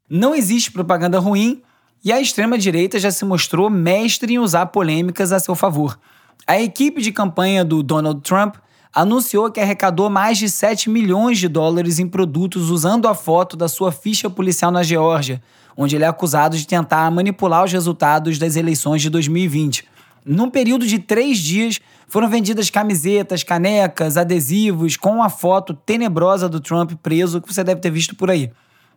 Não 0.08 0.34
existe 0.34 0.70
propaganda 0.70 1.18
ruim 1.18 1.62
e 2.04 2.12
a 2.12 2.20
extrema-direita 2.20 2.98
já 2.98 3.10
se 3.10 3.24
mostrou 3.24 3.68
mestre 3.68 4.34
em 4.34 4.38
usar 4.38 4.66
polêmicas 4.66 5.32
a 5.32 5.40
seu 5.40 5.54
favor. 5.54 5.98
A 6.46 6.60
equipe 6.60 7.02
de 7.02 7.10
campanha 7.10 7.64
do 7.64 7.82
Donald 7.82 8.20
Trump 8.20 8.56
anunciou 8.94 9.50
que 9.50 9.60
arrecadou 9.60 10.08
mais 10.08 10.38
de 10.38 10.48
7 10.48 10.88
milhões 10.88 11.38
de 11.38 11.48
dólares 11.48 11.98
em 11.98 12.08
produtos 12.08 12.70
usando 12.70 13.08
a 13.08 13.14
foto 13.14 13.56
da 13.56 13.68
sua 13.68 13.90
ficha 13.90 14.30
policial 14.30 14.70
na 14.70 14.82
Geórgia, 14.82 15.42
onde 15.76 15.96
ele 15.96 16.04
é 16.04 16.08
acusado 16.08 16.56
de 16.56 16.66
tentar 16.66 17.10
manipular 17.10 17.64
os 17.64 17.72
resultados 17.72 18.38
das 18.38 18.56
eleições 18.56 19.02
de 19.02 19.10
2020. 19.10 19.86
Num 20.26 20.50
período 20.50 20.84
de 20.84 20.98
três 20.98 21.38
dias, 21.38 21.78
foram 22.08 22.28
vendidas 22.28 22.68
camisetas, 22.68 23.44
canecas, 23.44 24.16
adesivos 24.16 24.96
com 24.96 25.22
a 25.22 25.28
foto 25.28 25.72
tenebrosa 25.72 26.48
do 26.48 26.58
Trump 26.58 26.94
preso 27.00 27.40
que 27.40 27.52
você 27.52 27.62
deve 27.62 27.80
ter 27.80 27.92
visto 27.92 28.16
por 28.16 28.28
aí. 28.28 28.50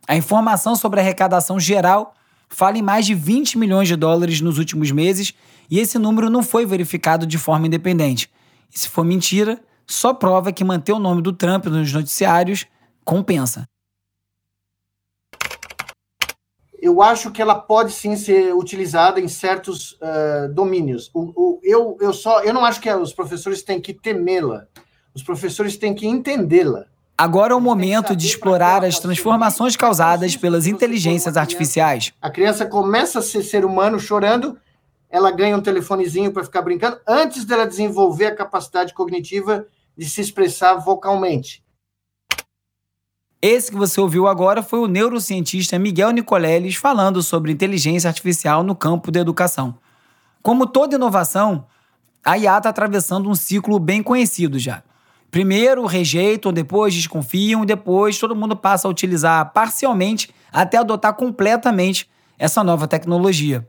A 0.07 0.15
informação 0.15 0.75
sobre 0.75 1.00
a 1.00 1.03
arrecadação 1.03 1.59
geral 1.59 2.15
fala 2.50 2.79
em 2.79 2.81
mais 2.81 3.05
de 3.05 3.13
20 3.13 3.59
milhões 3.59 3.88
de 3.88 3.95
dólares 3.95 4.41
nos 4.41 4.57
últimos 4.57 4.89
meses 4.89 5.36
e 5.69 5.77
esse 5.77 6.00
número 6.00 6.31
não 6.31 6.41
foi 6.41 6.65
verificado 6.65 7.27
de 7.27 7.38
forma 7.38 7.67
independente. 7.67 8.27
E 8.74 8.79
se 8.79 8.89
for 8.89 9.05
mentira, 9.05 9.62
só 9.86 10.15
prova 10.15 10.51
que 10.51 10.63
manter 10.63 10.93
o 10.93 11.00
nome 11.00 11.21
do 11.21 11.31
Trump 11.31 11.67
nos 11.67 11.93
noticiários 11.93 12.65
compensa. 13.05 13.67
Eu 16.81 17.01
acho 17.01 17.31
que 17.31 17.41
ela 17.41 17.55
pode 17.55 17.91
sim 17.91 18.15
ser 18.15 18.53
utilizada 18.55 19.19
em 19.19 19.27
certos 19.27 19.93
uh, 19.93 20.53
domínios. 20.53 21.09
O, 21.13 21.31
o, 21.36 21.59
eu, 21.63 21.98
eu, 22.00 22.13
só, 22.13 22.41
eu 22.41 22.53
não 22.53 22.63
acho 22.63 22.79
que 22.79 22.91
os 22.93 23.13
professores 23.13 23.63
têm 23.63 23.81
que 23.81 23.93
temê-la. 23.93 24.65
Os 25.13 25.24
professores 25.24 25.77
têm 25.77 25.93
que 25.93 26.07
entendê-la. 26.07 26.86
Agora 27.17 27.51
é 27.51 27.55
o 27.55 27.59
momento 27.59 28.15
de 28.15 28.25
explorar 28.25 28.86
as 28.86 28.98
transformações 28.98 29.75
causadas 29.75 30.38
pelas 30.38 30.65
inteligências 30.67 31.36
artificiais. 31.36 32.13
A 32.21 32.29
criança 32.29 32.65
começa 32.65 33.19
a 33.19 33.21
ser 33.21 33.43
ser 33.43 33.65
humano 33.65 34.00
chorando, 34.00 34.57
ela 35.09 35.29
ganha 35.29 35.57
um 35.57 35.62
telefonezinho 35.62 36.31
para 36.31 36.45
ficar 36.45 36.62
brincando, 36.62 36.98
antes 37.05 37.43
dela 37.43 37.67
desenvolver 37.67 38.27
a 38.27 38.36
capacidade 38.36 38.93
cognitiva 38.93 39.65
de 39.98 40.09
se 40.09 40.21
expressar 40.21 40.75
vocalmente. 40.75 41.62
Esse 43.41 43.72
que 43.72 43.77
você 43.77 44.01
ouviu 44.01 44.27
agora 44.27 44.62
foi 44.62 44.79
o 44.79 44.88
neurocientista 44.88 45.79
Miguel 45.79 46.12
Nicoleles 46.12 46.75
falando 46.75 47.24
sobre 47.24 47.53
inteligência 47.53 48.10
artificial 48.10 48.63
no 48.63 48.75
campo 48.75 49.12
da 49.12 49.22
educação. 49.22 49.77
Como 50.43 50.67
toda 50.67 50.96
inovação, 50.96 51.65
a 52.22 52.38
IA 52.38 52.58
está 52.58 52.67
atravessando 52.67 53.29
um 53.29 53.36
ciclo 53.36 53.79
bem 53.79 54.03
conhecido 54.03 54.60
já. 54.60 54.84
Primeiro 55.31 55.86
rejeitam, 55.86 56.51
depois 56.51 56.93
desconfiam 56.93 57.65
depois 57.65 58.19
todo 58.19 58.36
mundo 58.36 58.58
passa 58.58 58.89
a 58.89 58.91
utilizar 58.91 59.53
parcialmente 59.53 60.36
até 60.51 60.77
adotar 60.77 61.13
completamente 61.13 62.10
essa 62.38 62.62
nova 62.62 62.89
tecnologia. 62.89 63.65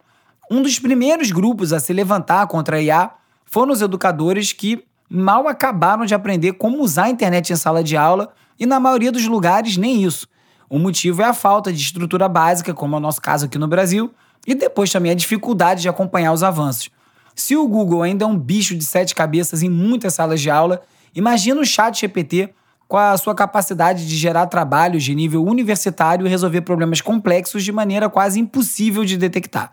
Um 0.50 0.62
dos 0.62 0.80
primeiros 0.80 1.30
grupos 1.30 1.72
a 1.72 1.78
se 1.78 1.92
levantar 1.92 2.44
contra 2.48 2.78
a 2.78 2.82
IA 2.82 3.10
foram 3.44 3.72
os 3.72 3.82
educadores 3.82 4.52
que 4.52 4.84
mal 5.10 5.48
acabaram 5.48 6.06
de 6.06 6.14
aprender 6.14 6.52
como 6.52 6.80
usar 6.80 7.04
a 7.04 7.10
internet 7.10 7.52
em 7.52 7.56
sala 7.56 7.82
de 7.82 7.96
aula 7.96 8.32
e, 8.58 8.64
na 8.64 8.78
maioria 8.78 9.10
dos 9.10 9.26
lugares, 9.26 9.76
nem 9.76 10.04
isso. 10.04 10.28
O 10.68 10.78
motivo 10.78 11.20
é 11.20 11.24
a 11.24 11.34
falta 11.34 11.72
de 11.72 11.82
estrutura 11.82 12.28
básica, 12.28 12.72
como 12.72 12.94
é 12.94 12.98
o 12.98 13.00
nosso 13.00 13.20
caso 13.20 13.46
aqui 13.46 13.58
no 13.58 13.66
Brasil, 13.66 14.14
e 14.46 14.54
depois 14.54 14.92
também 14.92 15.10
a 15.10 15.16
dificuldade 15.16 15.82
de 15.82 15.88
acompanhar 15.88 16.32
os 16.32 16.44
avanços. 16.44 16.90
Se 17.34 17.56
o 17.56 17.66
Google 17.66 18.02
ainda 18.02 18.24
é 18.24 18.28
um 18.28 18.38
bicho 18.38 18.76
de 18.76 18.84
sete 18.84 19.12
cabeças 19.12 19.64
em 19.64 19.68
muitas 19.68 20.14
salas 20.14 20.40
de 20.40 20.48
aula, 20.48 20.80
imagina 21.12 21.60
o 21.60 21.64
chat 21.64 22.00
GPT 22.00 22.54
com 22.86 22.96
a 22.96 23.16
sua 23.16 23.34
capacidade 23.34 24.06
de 24.06 24.16
gerar 24.16 24.46
trabalhos 24.46 25.02
de 25.02 25.14
nível 25.14 25.44
universitário 25.44 26.26
e 26.26 26.30
resolver 26.30 26.60
problemas 26.60 27.00
complexos 27.00 27.64
de 27.64 27.72
maneira 27.72 28.08
quase 28.08 28.38
impossível 28.38 29.04
de 29.04 29.16
detectar. 29.16 29.72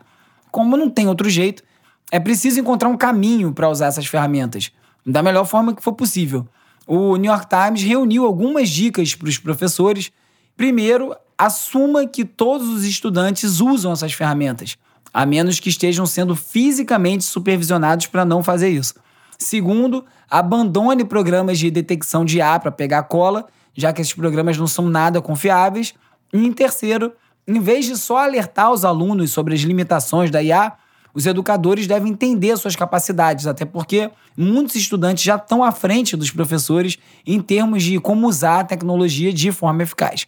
Como 0.51 0.75
não 0.75 0.89
tem 0.89 1.07
outro 1.07 1.29
jeito, 1.29 1.63
é 2.11 2.19
preciso 2.19 2.59
encontrar 2.59 2.89
um 2.89 2.97
caminho 2.97 3.53
para 3.53 3.69
usar 3.69 3.87
essas 3.87 4.05
ferramentas 4.07 4.71
da 5.07 5.23
melhor 5.23 5.45
forma 5.45 5.73
que 5.73 5.81
for 5.81 5.93
possível. 5.93 6.45
O 6.85 7.15
New 7.15 7.31
York 7.31 7.47
Times 7.47 7.81
reuniu 7.81 8.25
algumas 8.25 8.69
dicas 8.69 9.15
para 9.15 9.29
os 9.29 9.37
professores. 9.37 10.11
Primeiro, 10.55 11.15
assuma 11.37 12.05
que 12.05 12.25
todos 12.25 12.67
os 12.67 12.83
estudantes 12.83 13.61
usam 13.61 13.93
essas 13.93 14.11
ferramentas, 14.11 14.77
a 15.13 15.25
menos 15.25 15.59
que 15.59 15.69
estejam 15.69 16.05
sendo 16.05 16.35
fisicamente 16.35 17.23
supervisionados 17.23 18.07
para 18.07 18.25
não 18.25 18.43
fazer 18.43 18.69
isso. 18.69 18.95
Segundo, 19.39 20.03
abandone 20.29 21.05
programas 21.05 21.57
de 21.57 21.71
detecção 21.71 22.25
de 22.25 22.37
IA 22.37 22.59
para 22.59 22.71
pegar 22.71 23.03
cola, 23.03 23.47
já 23.73 23.93
que 23.93 24.01
esses 24.01 24.13
programas 24.13 24.57
não 24.57 24.67
são 24.67 24.89
nada 24.89 25.21
confiáveis. 25.21 25.93
E 26.33 26.45
em 26.45 26.51
terceiro, 26.51 27.13
em 27.47 27.59
vez 27.59 27.85
de 27.85 27.95
só 27.95 28.17
alertar 28.17 28.71
os 28.71 28.83
alunos 28.83 29.31
sobre 29.31 29.53
as 29.53 29.61
limitações 29.61 30.31
da 30.31 30.41
IA, 30.41 30.73
os 31.17 31.25
educadores 31.25 31.87
devem 31.87 32.11
entender 32.11 32.55
suas 32.57 32.75
capacidades, 32.75 33.47
até 33.47 33.65
porque 33.65 34.11
muitos 34.37 34.75
estudantes 34.75 35.23
já 35.23 35.35
estão 35.35 35.63
à 35.63 35.71
frente 35.71 36.15
dos 36.15 36.29
professores 36.29 36.99
em 37.25 37.41
termos 37.41 37.81
de 37.81 37.99
como 37.99 38.27
usar 38.27 38.59
a 38.59 38.63
tecnologia 38.63 39.33
de 39.33 39.51
forma 39.51 39.81
eficaz. 39.81 40.27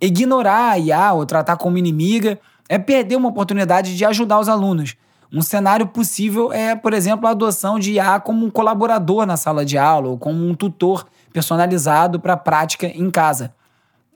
Ignorar 0.00 0.70
a 0.70 0.78
IA 0.78 1.12
ou 1.12 1.26
tratar 1.26 1.58
como 1.58 1.76
inimiga 1.76 2.40
é 2.66 2.78
perder 2.78 3.16
uma 3.16 3.28
oportunidade 3.28 3.94
de 3.94 4.06
ajudar 4.06 4.40
os 4.40 4.48
alunos. 4.48 4.96
Um 5.30 5.42
cenário 5.42 5.86
possível 5.86 6.50
é, 6.50 6.74
por 6.74 6.94
exemplo, 6.94 7.26
a 7.26 7.32
adoção 7.32 7.78
de 7.78 7.92
IA 7.92 8.18
como 8.18 8.46
um 8.46 8.50
colaborador 8.50 9.26
na 9.26 9.36
sala 9.36 9.66
de 9.66 9.76
aula 9.76 10.08
ou 10.08 10.16
como 10.16 10.48
um 10.48 10.54
tutor 10.54 11.06
personalizado 11.30 12.18
para 12.18 12.32
a 12.32 12.38
prática 12.38 12.86
em 12.86 13.10
casa. 13.10 13.52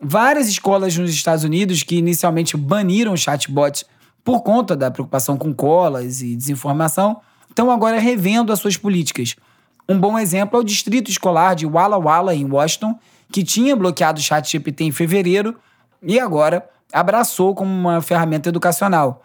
Várias 0.00 0.48
escolas 0.48 0.96
nos 0.96 1.10
Estados 1.10 1.44
Unidos 1.44 1.82
que 1.82 1.96
inicialmente 1.96 2.56
baniram 2.56 3.14
chatbots 3.18 3.84
por 4.26 4.42
conta 4.42 4.74
da 4.74 4.90
preocupação 4.90 5.36
com 5.36 5.54
colas 5.54 6.20
e 6.20 6.34
desinformação, 6.34 7.20
estão 7.48 7.70
agora 7.70 8.00
revendo 8.00 8.52
as 8.52 8.58
suas 8.58 8.76
políticas. 8.76 9.36
Um 9.88 10.00
bom 10.00 10.18
exemplo 10.18 10.58
é 10.58 10.60
o 10.60 10.64
distrito 10.64 11.08
escolar 11.08 11.54
de 11.54 11.64
Walla 11.64 11.96
Walla, 11.96 12.34
em 12.34 12.44
Washington, 12.44 12.98
que 13.30 13.44
tinha 13.44 13.76
bloqueado 13.76 14.18
o 14.18 14.22
ChatGPT 14.22 14.82
em 14.82 14.90
fevereiro 14.90 15.54
e 16.02 16.18
agora 16.18 16.68
abraçou 16.92 17.54
como 17.54 17.70
uma 17.70 18.02
ferramenta 18.02 18.48
educacional. 18.48 19.22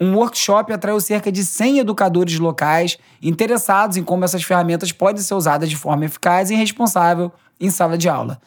Um 0.00 0.16
workshop 0.16 0.72
atraiu 0.72 1.00
cerca 1.00 1.30
de 1.30 1.44
100 1.44 1.78
educadores 1.78 2.36
locais 2.40 2.98
interessados 3.22 3.96
em 3.96 4.02
como 4.02 4.24
essas 4.24 4.42
ferramentas 4.42 4.90
podem 4.90 5.22
ser 5.22 5.34
usadas 5.34 5.70
de 5.70 5.76
forma 5.76 6.06
eficaz 6.06 6.50
e 6.50 6.56
responsável 6.56 7.30
em 7.60 7.70
sala 7.70 7.96
de 7.96 8.08
aula. 8.08 8.40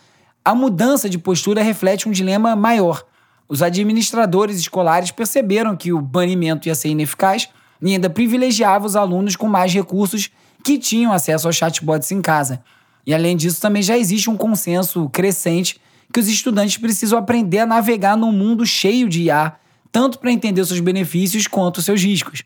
A 0.44 0.54
mudança 0.54 1.10
de 1.10 1.18
postura 1.18 1.64
reflete 1.64 2.10
um 2.10 2.12
dilema 2.12 2.58
maior 2.58 3.06
os 3.54 3.62
administradores 3.62 4.58
escolares 4.58 5.12
perceberam 5.12 5.76
que 5.76 5.94
o 5.94 6.02
banimento 6.02 6.68
ia 6.68 6.74
ser 6.74 6.90
ineficaz 6.90 7.48
e 7.80 7.92
ainda 7.92 8.10
privilegiava 8.10 8.84
os 8.84 8.96
alunos 8.96 9.36
com 9.36 9.48
mais 9.48 9.72
recursos 9.72 10.32
que 10.64 10.80
tinham 10.80 11.14
acesso 11.14 11.46
aos 11.46 11.56
chatbots 11.56 12.12
em 12.12 12.20
casa. 12.20 12.64
E 13.06 13.14
além 13.14 13.38
disso, 13.38 13.62
também 13.62 13.84
já 13.84 13.96
existe 13.96 14.28
um 14.28 14.36
consenso 14.36 15.08
crescente 15.10 15.80
que 16.12 16.20
os 16.20 16.28
estudantes 16.28 16.78
precisam 16.78 17.20
aprender 17.20 17.60
a 17.60 17.66
navegar 17.68 18.18
num 18.18 18.32
mundo 18.32 18.66
cheio 18.66 19.08
de 19.08 19.26
IA, 19.26 19.54
tanto 19.92 20.18
para 20.18 20.32
entender 20.32 20.66
seus 20.66 20.80
benefícios 20.80 21.46
quanto 21.46 21.80
seus 21.80 22.02
riscos. 22.02 22.42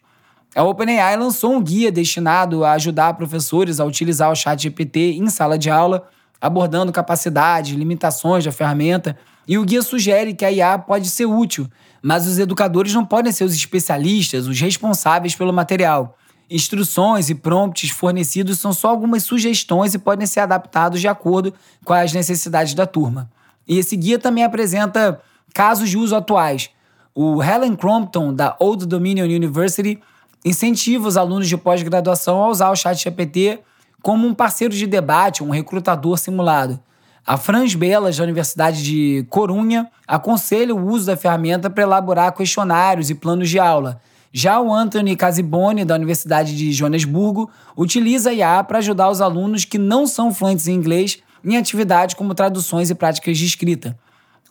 A 0.54 0.64
OpenAI 0.64 1.16
lançou 1.16 1.54
um 1.54 1.64
guia 1.64 1.90
destinado 1.90 2.66
a 2.66 2.74
ajudar 2.74 3.14
professores 3.14 3.80
a 3.80 3.86
utilizar 3.86 4.30
o 4.30 4.36
chat 4.36 4.62
GPT 4.62 5.14
em 5.14 5.30
sala 5.30 5.58
de 5.58 5.70
aula, 5.70 6.06
abordando 6.42 6.92
capacidades, 6.92 7.78
limitações 7.78 8.44
da 8.44 8.52
ferramenta, 8.52 9.18
e 9.48 9.58
o 9.58 9.64
guia 9.64 9.82
sugere 9.82 10.34
que 10.34 10.44
a 10.44 10.52
IA 10.52 10.78
pode 10.78 11.10
ser 11.10 11.26
útil, 11.26 11.68
mas 12.02 12.28
os 12.28 12.38
educadores 12.38 12.94
não 12.94 13.06
podem 13.06 13.32
ser 13.32 13.44
os 13.44 13.56
especialistas, 13.56 14.48
os 14.48 14.60
responsáveis 14.60 15.36
pelo 15.36 15.54
material. 15.54 16.18
Instruções 16.50 17.30
e 17.30 17.36
prompts 17.36 17.90
fornecidos 17.90 18.60
são 18.60 18.72
só 18.72 18.90
algumas 18.90 19.24
sugestões 19.24 19.94
e 19.94 20.00
podem 20.00 20.26
ser 20.26 20.42
adaptados 20.42 21.02
de 21.02 21.08
acordo 21.08 21.54
com 21.84 21.94
as 21.94 22.14
necessidades 22.14 22.74
da 22.74 22.86
turma. 22.86 23.30
E 23.68 23.78
esse 23.78 23.96
guia 23.96 24.18
também 24.18 24.44
apresenta 24.44 25.22
casos 25.54 25.90
de 25.90 25.98
uso 25.98 26.16
atuais. 26.16 26.70
O 27.14 27.44
Helen 27.44 27.76
Crompton, 27.76 28.34
da 28.34 28.56
Old 28.60 28.86
Dominion 28.86 29.26
University, 29.26 30.00
incentiva 30.46 31.08
os 31.08 31.18
alunos 31.18 31.50
de 31.50 31.58
pós-graduação 31.58 32.42
a 32.44 32.50
usar 32.50 32.70
o 32.70 32.76
ChatGPT 32.76 33.60
como 34.02 34.28
um 34.28 34.34
parceiro 34.34 34.74
de 34.74 34.88
debate, 34.88 35.44
um 35.44 35.50
recrutador 35.50 36.18
simulado. 36.18 36.80
A 37.28 37.36
Franz 37.36 37.76
Belas, 37.76 38.16
da 38.16 38.24
Universidade 38.24 38.82
de 38.82 39.28
Corunha, 39.30 39.92
aconselha 40.08 40.74
o 40.74 40.88
uso 40.90 41.08
da 41.08 41.18
ferramenta 41.18 41.70
para 41.70 41.84
elaborar 41.84 42.32
questionários 42.32 43.10
e 43.10 43.16
planos 43.16 43.50
de 43.50 43.60
aula. 43.60 44.00
Já 44.32 44.62
o 44.62 44.74
Anthony 44.74 45.14
Casiboni, 45.14 45.84
da 45.84 45.96
Universidade 45.96 46.56
de 46.56 46.72
Joanesburgo, 46.72 47.52
utiliza 47.76 48.30
a 48.30 48.34
IA 48.34 48.64
para 48.64 48.78
ajudar 48.78 49.10
os 49.10 49.20
alunos 49.20 49.66
que 49.66 49.78
não 49.78 50.08
são 50.08 50.34
fluentes 50.34 50.70
em 50.70 50.74
inglês 50.76 51.20
em 51.44 51.58
atividades 51.58 52.16
como 52.16 52.34
traduções 52.34 52.90
e 52.90 52.96
práticas 52.96 53.38
de 53.38 53.46
escrita. 53.46 54.00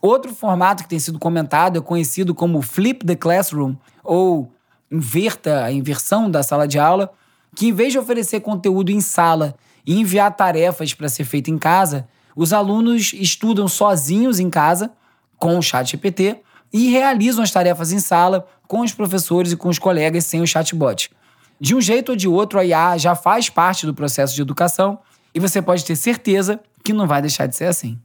Outro 0.02 0.34
formato 0.34 0.82
que 0.82 0.88
tem 0.90 0.98
sido 0.98 1.18
comentado 1.18 1.78
é 1.78 1.80
conhecido 1.80 2.34
como 2.34 2.60
Flip 2.60 3.06
the 3.06 3.16
Classroom, 3.16 3.74
ou 4.04 4.52
inverta 4.92 5.64
a 5.64 5.72
inversão 5.72 6.30
da 6.30 6.42
sala 6.42 6.68
de 6.68 6.78
aula, 6.78 7.10
que 7.54 7.68
em 7.68 7.72
vez 7.72 7.90
de 7.90 7.98
oferecer 7.98 8.40
conteúdo 8.40 8.90
em 8.90 9.00
sala 9.00 9.54
e 9.86 9.98
enviar 9.98 10.36
tarefas 10.36 10.92
para 10.92 11.08
ser 11.08 11.24
feito 11.24 11.50
em 11.50 11.56
casa, 11.56 12.06
os 12.36 12.52
alunos 12.52 13.14
estudam 13.14 13.66
sozinhos 13.66 14.38
em 14.38 14.50
casa 14.50 14.92
com 15.38 15.58
o 15.58 15.62
chat 15.62 15.90
GPT 15.90 16.42
e 16.72 16.90
realizam 16.90 17.42
as 17.42 17.50
tarefas 17.50 17.92
em 17.92 17.98
sala 17.98 18.46
com 18.68 18.80
os 18.80 18.92
professores 18.92 19.52
e 19.52 19.56
com 19.56 19.68
os 19.68 19.78
colegas 19.78 20.26
sem 20.26 20.42
o 20.42 20.46
chatbot. 20.46 21.10
De 21.58 21.74
um 21.74 21.80
jeito 21.80 22.10
ou 22.10 22.16
de 22.16 22.28
outro, 22.28 22.58
a 22.58 22.64
IA 22.64 22.98
já 22.98 23.14
faz 23.14 23.48
parte 23.48 23.86
do 23.86 23.94
processo 23.94 24.34
de 24.34 24.42
educação 24.42 24.98
e 25.34 25.40
você 25.40 25.62
pode 25.62 25.84
ter 25.84 25.96
certeza 25.96 26.60
que 26.84 26.92
não 26.92 27.06
vai 27.06 27.22
deixar 27.22 27.46
de 27.46 27.56
ser 27.56 27.64
assim. 27.64 27.98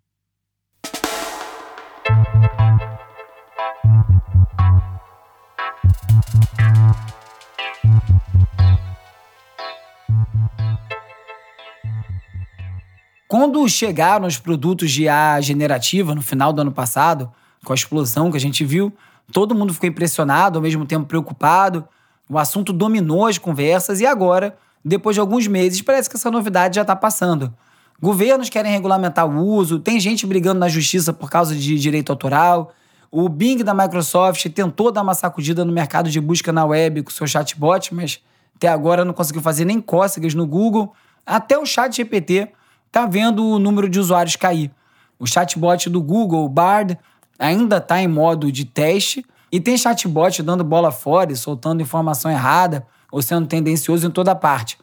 Quando 13.31 13.65
chegaram 13.69 14.27
os 14.27 14.37
produtos 14.37 14.91
de 14.91 15.03
IA 15.03 15.39
generativa 15.39 16.13
no 16.13 16.21
final 16.21 16.51
do 16.51 16.59
ano 16.59 16.71
passado, 16.73 17.31
com 17.63 17.71
a 17.71 17.75
explosão 17.75 18.29
que 18.29 18.35
a 18.35 18.39
gente 18.41 18.65
viu, 18.65 18.91
todo 19.31 19.55
mundo 19.55 19.73
ficou 19.73 19.87
impressionado, 19.87 20.59
ao 20.59 20.61
mesmo 20.61 20.85
tempo 20.85 21.05
preocupado. 21.05 21.87
O 22.29 22.37
assunto 22.37 22.73
dominou 22.73 23.25
as 23.25 23.37
conversas 23.37 24.01
e 24.01 24.05
agora, 24.05 24.57
depois 24.83 25.15
de 25.15 25.21
alguns 25.21 25.47
meses, 25.47 25.81
parece 25.81 26.09
que 26.09 26.17
essa 26.17 26.29
novidade 26.29 26.75
já 26.75 26.81
está 26.81 26.93
passando. 26.93 27.53
Governos 28.01 28.49
querem 28.49 28.69
regulamentar 28.69 29.25
o 29.25 29.41
uso, 29.41 29.79
tem 29.79 29.97
gente 29.97 30.27
brigando 30.27 30.59
na 30.59 30.67
justiça 30.67 31.13
por 31.13 31.29
causa 31.29 31.55
de 31.55 31.79
direito 31.79 32.11
autoral. 32.11 32.73
O 33.09 33.29
Bing 33.29 33.63
da 33.63 33.73
Microsoft 33.73 34.45
tentou 34.49 34.91
dar 34.91 35.03
uma 35.03 35.13
sacudida 35.13 35.63
no 35.63 35.71
mercado 35.71 36.09
de 36.09 36.19
busca 36.19 36.51
na 36.51 36.65
web 36.65 37.01
com 37.01 37.09
seu 37.09 37.25
chatbot, 37.25 37.95
mas 37.95 38.19
até 38.57 38.67
agora 38.67 39.05
não 39.05 39.13
conseguiu 39.13 39.41
fazer 39.41 39.63
nem 39.63 39.79
cócegas 39.79 40.33
no 40.33 40.45
Google. 40.45 40.93
Até 41.25 41.57
o 41.57 41.65
chat 41.65 41.95
GPT 41.95 42.51
está 42.91 43.05
vendo 43.05 43.47
o 43.47 43.57
número 43.57 43.87
de 43.87 43.99
usuários 43.99 44.35
cair. 44.35 44.69
O 45.17 45.25
chatbot 45.25 45.89
do 45.89 46.01
Google, 46.01 46.43
o 46.43 46.49
Bard, 46.49 46.99
ainda 47.39 47.77
está 47.77 48.01
em 48.01 48.07
modo 48.07 48.51
de 48.51 48.65
teste 48.65 49.25
e 49.49 49.61
tem 49.61 49.77
chatbot 49.77 50.43
dando 50.43 50.61
bola 50.61 50.91
fora 50.91 51.31
e 51.31 51.35
soltando 51.35 51.81
informação 51.81 52.29
errada 52.29 52.85
ou 53.09 53.21
sendo 53.21 53.47
tendencioso 53.47 54.05
em 54.05 54.11
toda 54.11 54.35
parte. 54.35 54.77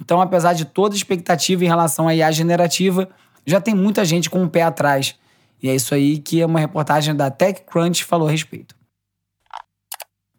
Então, 0.00 0.22
apesar 0.22 0.54
de 0.54 0.64
toda 0.64 0.96
expectativa 0.96 1.62
em 1.62 1.68
relação 1.68 2.08
à 2.08 2.14
IA 2.14 2.32
generativa, 2.32 3.08
já 3.44 3.60
tem 3.60 3.74
muita 3.74 4.06
gente 4.06 4.30
com 4.30 4.42
um 4.42 4.48
pé 4.48 4.62
atrás. 4.62 5.14
E 5.62 5.68
é 5.68 5.74
isso 5.74 5.94
aí 5.94 6.18
que 6.18 6.42
uma 6.42 6.60
reportagem 6.60 7.14
da 7.14 7.30
TechCrunch 7.30 8.04
falou 8.04 8.28
a 8.28 8.30
respeito. 8.30 8.74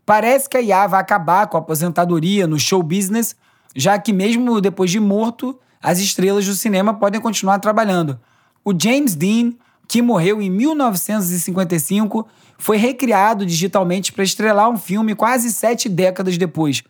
Parece 0.03 0.49
que 0.49 0.57
a 0.57 0.61
IA 0.61 0.87
vai 0.87 0.99
acabar 0.99 1.45
com 1.47 1.57
a 1.57 1.59
aposentadoria 1.59 2.47
no 2.47 2.57
show 2.57 2.81
business, 2.81 3.35
já 3.75 3.99
que 3.99 4.11
mesmo 4.11 4.59
depois 4.59 4.89
de 4.89 4.99
morto, 4.99 5.59
as 5.81 5.99
estrelas 5.99 6.45
do 6.45 6.53
cinema 6.53 6.93
podem 6.93 7.19
continuar 7.19 7.59
trabalhando. 7.59 8.19
O 8.63 8.73
James 8.77 9.15
Dean, 9.15 9.53
que 9.87 10.01
morreu 10.01 10.41
em 10.41 10.49
1955, 10.49 12.27
foi 12.57 12.77
recriado 12.77 13.45
digitalmente 13.45 14.13
para 14.13 14.23
estrelar 14.23 14.69
um 14.69 14.77
filme 14.77 15.15
quase 15.15 15.51
sete 15.51 15.89
décadas 15.89 16.37
depois. 16.37 16.83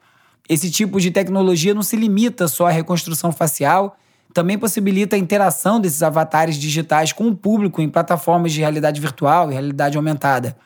Esse 0.49 0.69
tipo 0.69 0.99
de 0.99 1.11
tecnologia 1.11 1.73
não 1.73 1.81
se 1.81 1.95
limita 1.95 2.47
só 2.47 2.67
à 2.67 2.71
reconstrução 2.71 3.31
facial, 3.31 3.97
também 4.33 4.57
possibilita 4.57 5.15
a 5.15 5.19
interação 5.19 5.79
desses 5.79 6.03
avatares 6.03 6.55
digitais 6.55 7.13
com 7.13 7.27
o 7.27 7.35
público 7.35 7.81
em 7.81 7.89
plataformas 7.89 8.51
de 8.51 8.59
realidade 8.59 8.99
virtual 8.99 9.49
e 9.49 9.53
realidade 9.53 9.97
aumentada. 9.97 10.57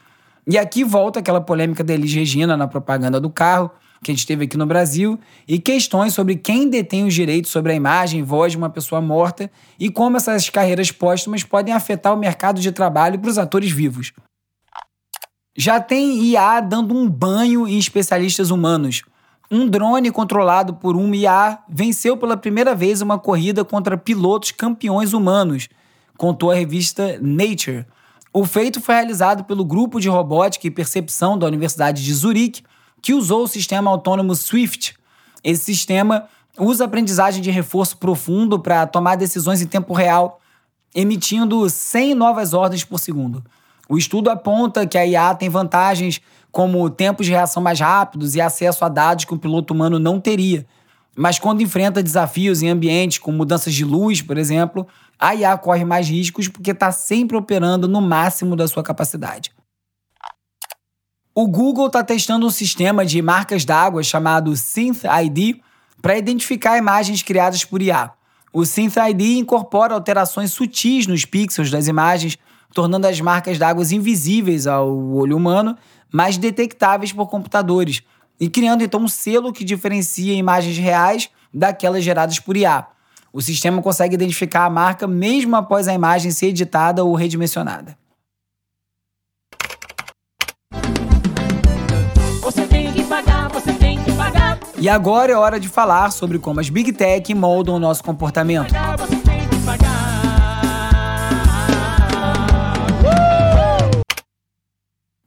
E 0.48 0.58
aqui 0.58 0.84
volta 0.84 1.20
aquela 1.20 1.42
polêmica 1.42 1.84
da 1.84 1.94
Elis 1.94 2.14
Regina 2.14 2.56
na 2.56 2.68
propaganda 2.68 3.20
do 3.20 3.30
carro, 3.30 3.72
que 4.04 4.12
a 4.12 4.14
gente 4.14 4.28
teve 4.28 4.46
aqui 4.46 4.58
no 4.58 4.66
Brasil, 4.66 5.20
e 5.48 5.60
questões 5.60 6.14
sobre 6.14 6.36
quem 6.36 6.70
detém 6.70 7.06
os 7.06 7.14
direitos 7.14 7.52
sobre 7.52 7.72
a 7.72 7.76
imagem 7.76 8.20
e 8.20 8.24
voz 8.24 8.52
de 8.52 8.58
uma 8.58 8.70
pessoa 8.70 9.02
morta 9.02 9.50
e 9.80 9.90
como 9.90 10.18
essas 10.18 10.50
carreiras 10.50 10.92
póstumas 10.92 11.44
podem 11.44 11.74
afetar 11.74 12.14
o 12.14 12.18
mercado 12.18 12.62
de 12.62 12.72
trabalho 12.72 13.20
para 13.20 13.30
os 13.30 13.38
atores 13.38 13.72
vivos. 13.72 14.14
Já 15.58 15.80
tem 15.80 16.22
IA 16.24 16.60
dando 16.60 16.94
um 16.94 17.10
banho 17.10 17.68
em 17.68 17.78
especialistas 17.78 18.52
humanos. 18.52 19.04
Um 19.50 19.68
drone 19.68 20.12
controlado 20.12 20.74
por 20.74 20.98
um 20.98 21.14
IA 21.14 21.60
venceu 21.70 22.18
pela 22.18 22.36
primeira 22.36 22.76
vez 22.76 23.02
uma 23.02 23.18
corrida 23.18 23.64
contra 23.64 23.98
pilotos 23.98 24.52
campeões 24.52 25.14
humanos, 25.14 25.70
contou 26.18 26.52
a 26.52 26.56
revista 26.56 27.18
Nature. 27.22 27.86
O 28.34 28.44
feito 28.44 28.82
foi 28.82 28.96
realizado 28.96 29.46
pelo 29.46 29.64
grupo 29.64 30.00
de 30.00 30.10
robótica 30.10 30.68
e 30.68 30.72
percepção 30.72 31.38
da 31.38 31.48
Universidade 31.48 32.04
de 32.04 32.14
Zurique 32.14 32.64
que 33.06 33.13
usou 33.13 33.44
o 33.44 33.48
sistema 33.48 33.91
autônomo 33.91 34.34
Swift. 34.34 34.96
Esse 35.44 35.63
sistema 35.63 36.26
usa 36.58 36.86
aprendizagem 36.86 37.39
de 37.39 37.52
reforço 37.52 37.98
profundo 37.98 38.58
para 38.58 38.88
tomar 38.88 39.15
decisões 39.15 39.62
em 39.62 39.68
tempo 39.68 39.94
real, 39.94 40.41
emitindo 40.96 41.70
100 41.70 42.15
novas 42.15 42.52
ordens 42.52 42.84
por 42.84 43.00
segundo. 43.00 43.46
O 43.88 43.96
estudo 43.96 44.32
aponta 44.32 44.88
que 44.88 44.98
a 44.98 45.06
IA 45.06 45.36
tem 45.36 45.50
vantagens 45.50 46.20
como 46.52 46.89
tempos 46.89 47.28
de 47.28 47.32
reação 47.32 47.62
mais 47.62 47.80
rápidos 47.80 48.34
e 48.34 48.41
acesso 48.41 48.84
a 48.84 48.89
dados 48.89 49.26
que 49.26 49.36
o 49.36 49.38
piloto 49.38 49.72
humano 49.72 50.00
não 50.00 50.20
teria. 50.20 50.65
Mas 51.15 51.38
quando 51.38 51.62
enfrenta 51.62 52.02
desafios 52.02 52.63
em 52.63 52.70
ambientes 52.70 53.20
com 53.20 53.32
mudanças 53.32 53.76
de 53.76 53.86
luz, 53.86 54.24
por 54.24 54.36
exemplo, 54.36 54.88
a 55.20 55.36
IA 55.36 55.56
corre 55.60 55.86
mais 55.86 56.10
riscos 56.10 56.48
porque 56.48 56.72
está 56.72 56.91
sempre 56.91 57.38
operando 57.38 57.88
no 57.88 58.02
máximo 58.02 58.56
da 58.56 58.68
sua 58.68 58.82
capacidade. 58.82 59.54
O 61.38 61.50
Google 61.50 61.88
está 61.88 62.02
testando 62.02 62.48
um 62.48 62.50
sistema 62.50 63.06
de 63.06 63.21
marcas 63.21 63.65
d'água 63.65 64.02
chamado 64.02 64.56
Synth 64.56 65.02
ID 65.04 65.58
para 66.02 66.17
identificar 66.17 66.78
imagens 66.78 67.21
criadas 67.21 67.65
por 67.65 67.82
IA. 67.82 68.12
O 68.54 68.65
Synth 68.65 68.95
ID 68.95 69.39
incorpora 69.39 69.93
alterações 69.93 70.54
sutis 70.54 71.08
nos 71.08 71.26
pixels 71.26 71.69
das 71.69 71.89
imagens, 71.89 72.38
tornando 72.74 73.06
as 73.06 73.19
marcas 73.19 73.58
d'água 73.58 73.84
invisíveis 73.84 74.65
ao 74.65 74.89
olho 74.89 75.36
humano, 75.36 75.78
mas 76.10 76.38
detectáveis 76.38 77.12
por 77.12 77.28
computadores, 77.28 78.02
e 78.39 78.48
criando 78.48 78.86
então 78.86 79.02
um 79.02 79.08
selo 79.10 79.52
que 79.52 79.65
diferencia 79.65 80.34
imagens 80.34 80.78
reais 80.78 81.30
daquelas 81.54 82.02
geradas 82.02 82.39
por 82.39 82.56
IA. 82.56 82.88
O 83.34 83.41
sistema 83.41 83.82
consegue 83.82 84.15
identificar 84.15 84.63
a 84.63 84.69
marca 84.69 85.06
mesmo 85.06 85.58
após 85.58 85.89
a 85.89 85.93
imagem 85.93 86.32
ser 86.32 86.48
editada 86.48 87.04
ou 87.04 87.13
redimensionada. 87.13 88.05
E 94.78 94.90
agora 94.90 95.32
é 95.32 95.36
hora 95.36 95.60
de 95.60 95.70
falar 95.70 96.12
sobre 96.12 96.38
como 96.38 96.60
as 96.60 96.70
Big 96.70 96.92
Tech 96.92 97.34
moldam 97.34 97.76
o 97.76 97.80
nosso 97.80 98.04
comportamento. 98.04 98.74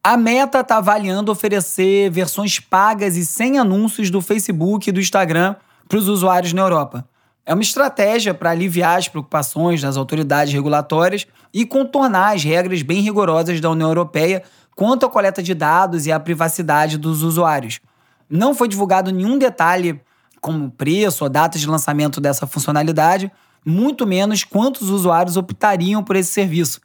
A 0.02 0.16
Meta 0.16 0.60
está 0.60 0.78
avaliando 0.78 1.32
oferecer 1.32 2.10
versões 2.10 2.60
pagas 2.60 3.16
e 3.16 3.24
sem 3.24 3.58
anúncios 3.58 4.10
do 4.10 4.20
Facebook 4.20 4.88
e 4.88 4.92
do 4.92 5.00
Instagram 5.00 5.56
para 5.88 5.98
os 5.98 6.08
usuários 6.08 6.52
na 6.52 6.62
Europa. 6.62 7.06
É 7.44 7.54
uma 7.54 7.62
estratégia 7.62 8.34
para 8.34 8.50
aliviar 8.50 8.98
as 8.98 9.08
preocupações 9.08 9.80
das 9.80 9.96
autoridades 9.96 10.52
regulatórias 10.52 11.26
e 11.52 11.64
contornar 11.64 12.34
as 12.34 12.44
regras 12.44 12.82
bem 12.82 13.00
rigorosas 13.00 13.60
da 13.60 13.70
União 13.70 13.88
Europeia 13.88 14.42
quanto 14.76 15.06
à 15.06 15.08
coleta 15.08 15.42
de 15.42 15.54
dados 15.54 16.06
e 16.06 16.12
à 16.12 16.20
privacidade 16.20 16.98
dos 16.98 17.22
usuários. 17.22 17.80
Não 18.28 18.54
foi 18.54 18.68
divulgado 18.68 19.10
nenhum 19.10 19.38
detalhe 19.38 20.00
como 20.40 20.70
preço 20.70 21.24
ou 21.24 21.30
data 21.30 21.58
de 21.58 21.66
lançamento 21.66 22.20
dessa 22.20 22.46
funcionalidade, 22.46 23.30
muito 23.64 24.06
menos 24.06 24.44
quantos 24.44 24.90
usuários 24.90 25.36
optariam 25.36 26.02
por 26.02 26.16
esse 26.16 26.32
serviço. 26.32 26.80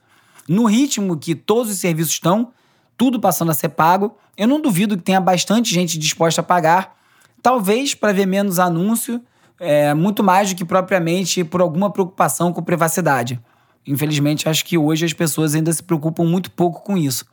No 0.47 0.65
ritmo 0.65 1.17
que 1.17 1.35
todos 1.35 1.71
os 1.71 1.77
serviços 1.77 2.13
estão, 2.13 2.51
tudo 2.97 3.19
passando 3.19 3.51
a 3.51 3.53
ser 3.53 3.69
pago, 3.69 4.17
eu 4.35 4.47
não 4.47 4.59
duvido 4.59 4.97
que 4.97 5.03
tenha 5.03 5.21
bastante 5.21 5.73
gente 5.73 5.97
disposta 5.97 6.41
a 6.41 6.43
pagar, 6.43 6.95
talvez 7.41 7.93
para 7.93 8.11
ver 8.11 8.25
menos 8.25 8.59
anúncio, 8.59 9.21
é, 9.59 9.93
muito 9.93 10.23
mais 10.23 10.49
do 10.49 10.55
que 10.55 10.65
propriamente 10.65 11.43
por 11.43 11.61
alguma 11.61 11.91
preocupação 11.91 12.51
com 12.51 12.61
privacidade. 12.61 13.39
Infelizmente, 13.85 14.47
acho 14.49 14.65
que 14.65 14.77
hoje 14.77 15.05
as 15.05 15.13
pessoas 15.13 15.55
ainda 15.55 15.71
se 15.71 15.83
preocupam 15.83 16.23
muito 16.23 16.49
pouco 16.51 16.81
com 16.81 16.97
isso. 16.97 17.25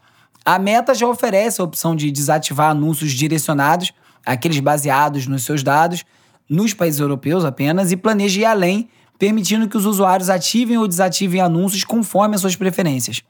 A 0.44 0.58
Meta 0.58 0.94
já 0.94 1.06
oferece 1.06 1.60
a 1.60 1.64
opção 1.64 1.94
de 1.94 2.10
desativar 2.10 2.70
anúncios 2.70 3.12
direcionados, 3.12 3.92
aqueles 4.24 4.60
baseados 4.60 5.26
nos 5.26 5.44
seus 5.44 5.62
dados, 5.62 6.04
nos 6.48 6.74
países 6.74 7.00
europeus 7.00 7.44
apenas, 7.44 7.92
e 7.92 7.96
planeja 7.96 8.40
ir 8.40 8.44
além, 8.44 8.88
permitindo 9.18 9.68
que 9.68 9.76
os 9.76 9.86
usuários 9.86 10.30
ativem 10.30 10.78
ou 10.78 10.88
desativem 10.88 11.40
anúncios 11.40 11.84
conforme 11.84 12.34
as 12.34 12.40
suas 12.40 12.56
preferências. 12.56 13.22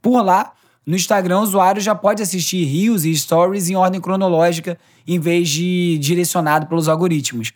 Por 0.00 0.22
lá, 0.22 0.52
no 0.86 0.96
Instagram, 0.96 1.40
o 1.40 1.42
usuário 1.42 1.80
já 1.80 1.94
pode 1.94 2.22
assistir 2.22 2.64
Reels 2.64 3.04
e 3.04 3.14
Stories 3.14 3.70
em 3.70 3.74
ordem 3.74 4.00
cronológica, 4.00 4.78
em 5.06 5.18
vez 5.18 5.48
de 5.48 5.98
direcionado 5.98 6.66
pelos 6.66 6.88
algoritmos. 6.88 7.52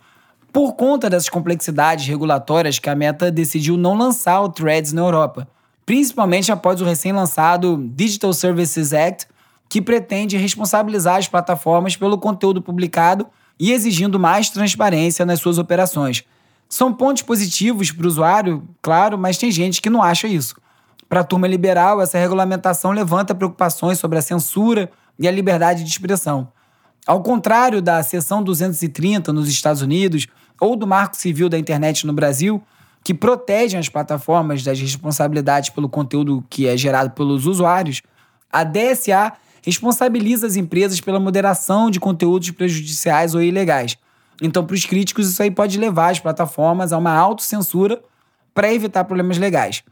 Por 0.51 0.75
conta 0.75 1.11
dessas 1.11 1.29
complexidades 1.29 2.07
regulatórias 2.07 2.79
que 2.79 2.89
a 2.89 2.95
Meta 2.95 3.31
decidiu 3.31 3.77
não 3.77 3.97
lançar 3.97 4.41
o 4.41 4.49
Threads 4.49 4.95
na 4.95 5.03
Europa, 5.03 5.47
principalmente 5.85 6.51
após 6.51 6.81
o 6.81 6.85
recém-lançado 6.85 7.91
Digital 7.95 8.33
Services 8.33 8.95
Act, 8.95 9.27
que 9.69 9.83
pretende 9.83 10.37
responsabilizar 10.37 11.17
as 11.17 11.29
plataformas 11.29 11.97
pelo 11.97 12.19
conteúdo 12.19 12.63
publicado 12.63 13.27
e 13.59 13.73
exigindo 13.73 14.19
mais 14.19 14.49
transparência 14.49 15.27
nas 15.27 15.41
suas 15.41 15.59
operações. 15.59 16.25
São 16.69 16.93
pontos 16.93 17.23
positivos 17.23 17.91
para 17.91 18.05
o 18.05 18.09
usuário, 18.09 18.69
claro, 18.81 19.19
mas 19.19 19.39
tem 19.39 19.51
gente 19.51 19.83
que 19.83 19.91
não 19.91 20.03
acha 20.03 20.29
isso. 20.29 20.57
Para 21.09 21.21
a 21.21 21.25
turma 21.25 21.47
liberal, 21.47 22.01
essa 22.01 22.19
regulamentação 22.19 22.93
levanta 22.93 23.35
preocupações 23.35 23.99
sobre 23.99 24.19
a 24.19 24.23
censura 24.23 24.91
e 25.19 25.27
a 25.27 25.31
liberdade 25.31 25.83
de 25.83 25.91
expressão. 25.91 26.53
Ao 27.07 27.23
contrário 27.23 27.81
da 27.81 28.03
seção 28.03 28.43
230 28.43 29.33
nos 29.33 29.49
Estados 29.49 29.81
Unidos 29.81 30.27
ou 30.61 30.77
do 30.77 30.87
Marco 30.87 31.17
Civil 31.17 31.49
da 31.49 31.59
Internet 31.59 32.07
no 32.07 32.13
Brasil, 32.13 32.63
que 33.03 33.15
protegem 33.15 33.81
as 33.81 33.89
plataformas 33.89 34.63
das 34.63 34.79
responsabilidades 34.79 35.71
pelo 35.71 35.89
conteúdo 35.89 36.45
que 36.51 36.67
é 36.67 36.77
gerado 36.77 37.11
pelos 37.13 37.47
usuários, 37.47 38.03
a 38.53 38.65
DSA 38.65 39.33
responsabiliza 39.65 40.47
as 40.47 40.57
empresas 40.57 41.01
pela 41.01 41.21
moderação 41.21 41.91
de 41.91 42.01
conteúdos 42.01 42.51
prejudiciais 42.51 43.35
ou 43.35 43.43
ilegais. 43.43 43.97
Então, 44.41 44.65
para 44.65 44.75
os 44.75 44.85
críticos, 44.85 45.29
isso 45.29 45.43
aí 45.43 45.51
pode 45.51 45.79
levar 45.79 46.11
as 46.11 46.21
plataformas 46.21 46.93
a 46.93 46.99
uma 46.99 47.13
autocensura 47.13 48.01
para 48.55 48.73
evitar 48.73 49.05
problemas 49.05 49.39
legais. 49.39 49.83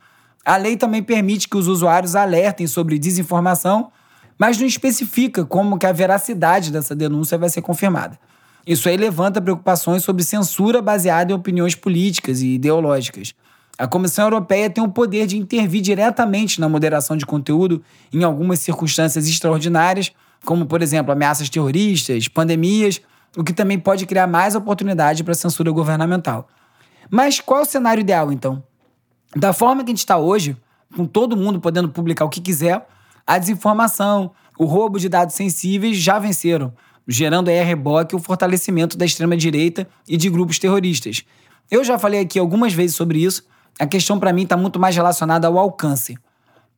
A 0.44 0.57
lei 0.57 0.76
também 0.76 1.02
permite 1.02 1.48
que 1.48 1.57
os 1.57 1.66
usuários 1.66 2.14
alertem 2.14 2.66
sobre 2.66 2.98
desinformação, 2.98 3.90
mas 4.38 4.59
não 4.59 4.66
especifica 4.66 5.44
como 5.44 5.79
que 5.79 5.87
a 5.87 5.92
veracidade 5.92 6.70
dessa 6.70 6.94
denúncia 6.94 7.37
vai 7.37 7.48
ser 7.48 7.62
confirmada. 7.62 8.18
Isso 8.66 8.88
aí 8.88 8.96
levanta 8.96 9.40
preocupações 9.40 10.02
sobre 10.02 10.22
censura 10.22 10.83
baseada 10.83 11.33
em 11.33 11.35
opiniões 11.35 11.74
políticas 11.74 12.40
e 12.40 12.55
ideológicas. 12.55 13.35
A 13.79 13.87
Comissão 13.87 14.25
Europeia 14.25 14.71
tem 14.71 14.83
o 14.83 14.89
poder 14.89 15.27
de 15.27 15.37
intervir 15.37 15.83
diretamente 15.83 16.61
na 16.61 16.69
moderação 16.69 17.17
de 17.17 17.27
conteúdo 17.27 17.83
em 18.12 18.25
algumas 18.25 18.61
circunstâncias 18.61 19.29
extraordinárias, 19.29 20.12
como, 20.45 20.65
por 20.65 20.81
exemplo, 20.81 21.12
ameaças 21.12 21.51
terroristas, 21.51 22.27
pandemias, 22.27 23.03
o 23.37 23.45
que 23.45 23.53
também 23.53 23.79
pode 23.79 24.07
criar 24.07 24.27
mais 24.27 24.55
oportunidade 24.55 25.23
para 25.23 25.35
censura 25.35 25.71
governamental. 25.71 26.49
Mas 27.11 27.39
qual 27.39 27.61
é 27.61 27.62
o 27.62 27.67
cenário 27.67 28.01
ideal, 28.01 28.33
então? 28.33 28.62
Da 29.35 29.53
forma 29.53 29.85
que 29.85 29.91
a 29.91 29.93
gente 29.93 29.99
está 29.99 30.17
hoje, 30.17 30.57
com 30.97 31.05
todo 31.05 31.37
mundo 31.37 31.61
podendo 31.61 31.91
publicar 31.91 32.25
o 32.25 32.31
que 32.31 32.41
quiser, 32.41 32.87
a 33.27 33.37
desinformação, 33.39 34.31
o 34.59 34.65
roubo 34.65 34.99
de 34.99 35.09
dados 35.09 35.35
sensíveis 35.35 35.99
já 35.99 36.19
venceram, 36.19 36.73
gerando 37.07 37.51
aí 37.51 37.61
a 37.61 37.65
reboque 37.65 38.17
o 38.17 38.19
fortalecimento 38.19 38.97
da 38.97 39.05
extrema-direita 39.05 39.87
e 40.09 40.17
de 40.17 40.31
grupos 40.31 40.59
terroristas. 40.59 41.25
Eu 41.71 41.85
já 41.85 41.99
falei 41.99 42.21
aqui 42.21 42.39
algumas 42.39 42.73
vezes 42.73 42.97
sobre 42.97 43.23
isso, 43.23 43.45
a 43.79 43.87
questão 43.87 44.19
para 44.19 44.33
mim 44.33 44.43
está 44.43 44.57
muito 44.57 44.79
mais 44.79 44.97
relacionada 44.97 45.47
ao 45.47 45.59
alcance. 45.59 46.17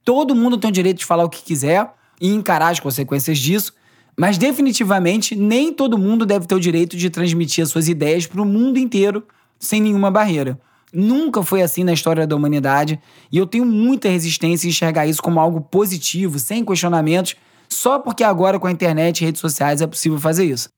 Todo 0.04 0.34
mundo 0.34 0.58
tem 0.58 0.70
o 0.70 0.72
direito 0.72 0.98
de 0.98 1.04
falar 1.04 1.24
o 1.24 1.28
que 1.28 1.42
quiser 1.42 1.92
e 2.20 2.28
encarar 2.32 2.70
as 2.70 2.80
consequências 2.80 3.38
disso, 3.38 3.72
mas 4.16 4.38
definitivamente 4.38 5.36
nem 5.36 5.72
todo 5.72 5.98
mundo 5.98 6.26
deve 6.26 6.46
ter 6.46 6.54
o 6.54 6.60
direito 6.60 6.96
de 6.96 7.10
transmitir 7.10 7.62
as 7.62 7.70
suas 7.70 7.88
ideias 7.88 8.26
para 8.26 8.42
o 8.42 8.44
mundo 8.44 8.78
inteiro 8.78 9.24
sem 9.58 9.80
nenhuma 9.80 10.10
barreira. 10.10 10.58
Nunca 10.92 11.42
foi 11.42 11.62
assim 11.62 11.84
na 11.84 11.92
história 11.92 12.26
da 12.26 12.34
humanidade 12.34 12.98
e 13.30 13.36
eu 13.36 13.46
tenho 13.46 13.66
muita 13.66 14.08
resistência 14.08 14.66
em 14.66 14.70
enxergar 14.70 15.06
isso 15.06 15.22
como 15.22 15.38
algo 15.38 15.60
positivo, 15.60 16.38
sem 16.38 16.64
questionamentos, 16.64 17.36
só 17.68 17.98
porque 17.98 18.24
agora 18.24 18.58
com 18.58 18.66
a 18.66 18.72
internet 18.72 19.20
e 19.20 19.26
redes 19.26 19.40
sociais 19.40 19.82
é 19.82 19.86
possível 19.86 20.18
fazer 20.18 20.46
isso. 20.46 20.68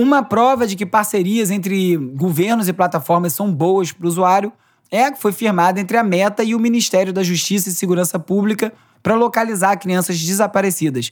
Uma 0.00 0.22
prova 0.22 0.66
de 0.66 0.76
que 0.76 0.86
parcerias 0.86 1.50
entre 1.50 1.94
governos 1.94 2.66
e 2.68 2.72
plataformas 2.72 3.34
são 3.34 3.52
boas 3.52 3.92
para 3.92 4.06
o 4.06 4.08
usuário 4.08 4.50
é 4.90 5.04
a 5.04 5.12
que 5.12 5.20
foi 5.20 5.30
firmada 5.30 5.78
entre 5.78 5.94
a 5.98 6.02
Meta 6.02 6.42
e 6.42 6.54
o 6.54 6.58
Ministério 6.58 7.12
da 7.12 7.22
Justiça 7.22 7.68
e 7.68 7.72
Segurança 7.72 8.18
Pública 8.18 8.72
para 9.02 9.14
localizar 9.14 9.76
crianças 9.76 10.18
desaparecidas. 10.18 11.10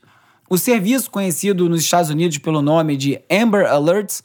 O 0.49 0.57
serviço, 0.57 1.11
conhecido 1.11 1.69
nos 1.69 1.83
Estados 1.83 2.09
Unidos 2.09 2.39
pelo 2.39 2.63
nome 2.63 2.97
de 2.97 3.21
Amber 3.31 3.71
Alerts, 3.71 4.23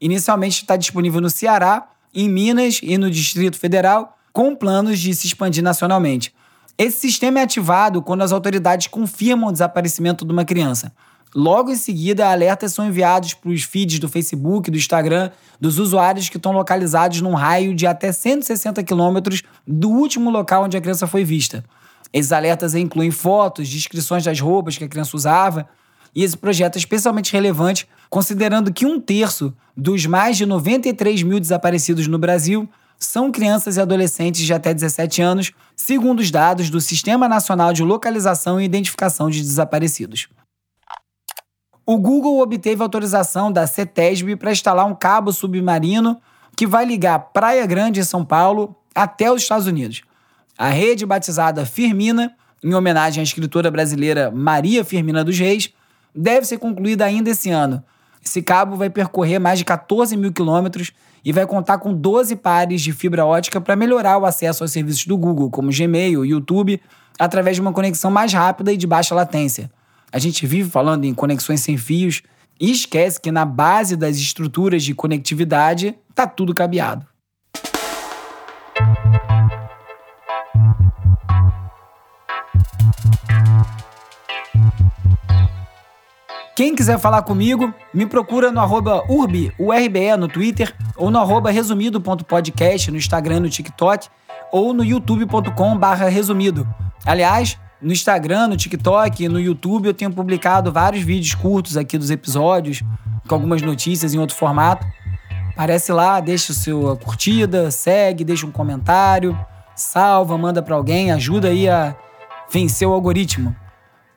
inicialmente 0.00 0.62
está 0.62 0.74
disponível 0.74 1.20
no 1.20 1.28
Ceará, 1.28 1.86
em 2.14 2.30
Minas 2.30 2.80
e 2.82 2.96
no 2.96 3.10
Distrito 3.10 3.58
Federal, 3.58 4.16
com 4.32 4.56
planos 4.56 4.98
de 5.00 5.14
se 5.14 5.26
expandir 5.26 5.62
nacionalmente. 5.62 6.34
Esse 6.78 6.98
sistema 7.00 7.40
é 7.40 7.42
ativado 7.42 8.00
quando 8.00 8.22
as 8.22 8.32
autoridades 8.32 8.86
confirmam 8.86 9.50
o 9.50 9.52
desaparecimento 9.52 10.24
de 10.24 10.32
uma 10.32 10.46
criança. 10.46 10.94
Logo 11.34 11.70
em 11.70 11.76
seguida, 11.76 12.28
alertas 12.28 12.72
são 12.72 12.86
enviados 12.86 13.34
para 13.34 13.50
os 13.50 13.62
feeds 13.62 13.98
do 13.98 14.08
Facebook, 14.08 14.70
do 14.70 14.78
Instagram, 14.78 15.30
dos 15.60 15.78
usuários 15.78 16.28
que 16.28 16.36
estão 16.36 16.52
localizados 16.52 17.20
num 17.20 17.34
raio 17.34 17.74
de 17.74 17.86
até 17.86 18.12
160 18.12 18.82
quilômetros 18.82 19.42
do 19.66 19.90
último 19.90 20.30
local 20.30 20.64
onde 20.64 20.76
a 20.76 20.80
criança 20.80 21.06
foi 21.06 21.24
vista. 21.24 21.64
Esses 22.12 22.32
alertas 22.32 22.74
incluem 22.74 23.10
fotos, 23.10 23.68
descrições 23.68 24.24
das 24.24 24.40
roupas 24.40 24.78
que 24.78 24.84
a 24.84 24.88
criança 24.88 25.16
usava, 25.16 25.68
e 26.14 26.24
esse 26.24 26.36
projeto 26.36 26.76
é 26.76 26.78
especialmente 26.78 27.32
relevante 27.32 27.86
considerando 28.08 28.72
que 28.72 28.86
um 28.86 28.98
terço 28.98 29.54
dos 29.76 30.06
mais 30.06 30.36
de 30.36 30.46
93 30.46 31.22
mil 31.22 31.38
desaparecidos 31.38 32.06
no 32.06 32.18
Brasil 32.18 32.68
são 32.98 33.30
crianças 33.30 33.76
e 33.76 33.80
adolescentes 33.80 34.44
de 34.44 34.52
até 34.52 34.74
17 34.74 35.22
anos, 35.22 35.52
segundo 35.76 36.20
os 36.20 36.30
dados 36.30 36.70
do 36.70 36.80
Sistema 36.80 37.28
Nacional 37.28 37.72
de 37.72 37.84
Localização 37.84 38.60
e 38.60 38.64
Identificação 38.64 39.30
de 39.30 39.40
Desaparecidos. 39.40 40.28
O 41.90 41.96
Google 41.96 42.38
obteve 42.40 42.82
autorização 42.82 43.50
da 43.50 43.66
CETESB 43.66 44.36
para 44.36 44.52
instalar 44.52 44.84
um 44.84 44.94
cabo 44.94 45.32
submarino 45.32 46.20
que 46.54 46.66
vai 46.66 46.84
ligar 46.84 47.18
Praia 47.32 47.64
Grande, 47.64 48.00
em 48.00 48.04
São 48.04 48.22
Paulo, 48.22 48.76
até 48.94 49.32
os 49.32 49.40
Estados 49.40 49.66
Unidos. 49.66 50.02
A 50.58 50.68
rede, 50.68 51.06
batizada 51.06 51.64
Firmina, 51.64 52.34
em 52.62 52.74
homenagem 52.74 53.22
à 53.22 53.24
escritora 53.24 53.70
brasileira 53.70 54.30
Maria 54.30 54.84
Firmina 54.84 55.24
dos 55.24 55.38
Reis, 55.38 55.72
deve 56.14 56.44
ser 56.44 56.58
concluída 56.58 57.06
ainda 57.06 57.30
esse 57.30 57.48
ano. 57.48 57.82
Esse 58.22 58.42
cabo 58.42 58.76
vai 58.76 58.90
percorrer 58.90 59.38
mais 59.38 59.58
de 59.58 59.64
14 59.64 60.14
mil 60.14 60.30
quilômetros 60.30 60.92
e 61.24 61.32
vai 61.32 61.46
contar 61.46 61.78
com 61.78 61.94
12 61.94 62.36
pares 62.36 62.82
de 62.82 62.92
fibra 62.92 63.24
ótica 63.24 63.62
para 63.62 63.74
melhorar 63.74 64.18
o 64.18 64.26
acesso 64.26 64.62
aos 64.62 64.72
serviços 64.72 65.06
do 65.06 65.16
Google, 65.16 65.48
como 65.48 65.70
Gmail 65.72 66.22
e 66.22 66.28
YouTube, 66.32 66.82
através 67.18 67.56
de 67.56 67.62
uma 67.62 67.72
conexão 67.72 68.10
mais 68.10 68.30
rápida 68.30 68.74
e 68.74 68.76
de 68.76 68.86
baixa 68.86 69.14
latência. 69.14 69.70
A 70.10 70.18
gente 70.18 70.46
vive 70.46 70.70
falando 70.70 71.04
em 71.04 71.12
conexões 71.12 71.60
sem 71.60 71.76
fios 71.76 72.22
e 72.60 72.70
esquece 72.70 73.20
que 73.20 73.30
na 73.30 73.44
base 73.44 73.96
das 73.96 74.16
estruturas 74.16 74.82
de 74.82 74.94
conectividade 74.94 75.94
está 76.10 76.26
tudo 76.26 76.54
cabeado. 76.54 77.06
Quem 86.56 86.74
quiser 86.74 86.98
falar 86.98 87.22
comigo, 87.22 87.72
me 87.94 88.04
procura 88.04 88.50
no 88.50 88.58
arroba 88.58 89.04
urbi, 89.08 89.52
URBE 89.56 90.16
no 90.18 90.26
Twitter, 90.26 90.74
ou 90.96 91.08
no 91.08 91.20
arroba 91.20 91.52
resumido.podcast 91.52 92.90
no 92.90 92.96
Instagram 92.96 93.40
no 93.40 93.48
TikTok, 93.48 94.08
ou 94.50 94.74
no 94.74 94.84
youtube.com 94.84 95.78
resumido. 96.10 96.66
Aliás, 97.06 97.56
no 97.80 97.92
Instagram, 97.92 98.48
no 98.48 98.56
TikTok 98.56 99.24
e 99.24 99.28
no 99.28 99.38
YouTube 99.38 99.86
eu 99.86 99.94
tenho 99.94 100.12
publicado 100.12 100.72
vários 100.72 101.02
vídeos 101.02 101.34
curtos 101.34 101.76
aqui 101.76 101.96
dos 101.96 102.10
episódios, 102.10 102.82
com 103.26 103.34
algumas 103.34 103.62
notícias 103.62 104.14
em 104.14 104.18
outro 104.18 104.36
formato. 104.36 104.86
Aparece 105.52 105.92
lá, 105.92 106.20
deixa 106.20 106.52
sua 106.52 106.96
curtida, 106.96 107.70
segue, 107.70 108.24
deixa 108.24 108.46
um 108.46 108.50
comentário, 108.50 109.38
salva, 109.74 110.36
manda 110.38 110.62
para 110.62 110.74
alguém, 110.74 111.10
ajuda 111.10 111.48
aí 111.48 111.68
a 111.68 111.96
vencer 112.52 112.86
o 112.86 112.92
algoritmo. 112.92 113.54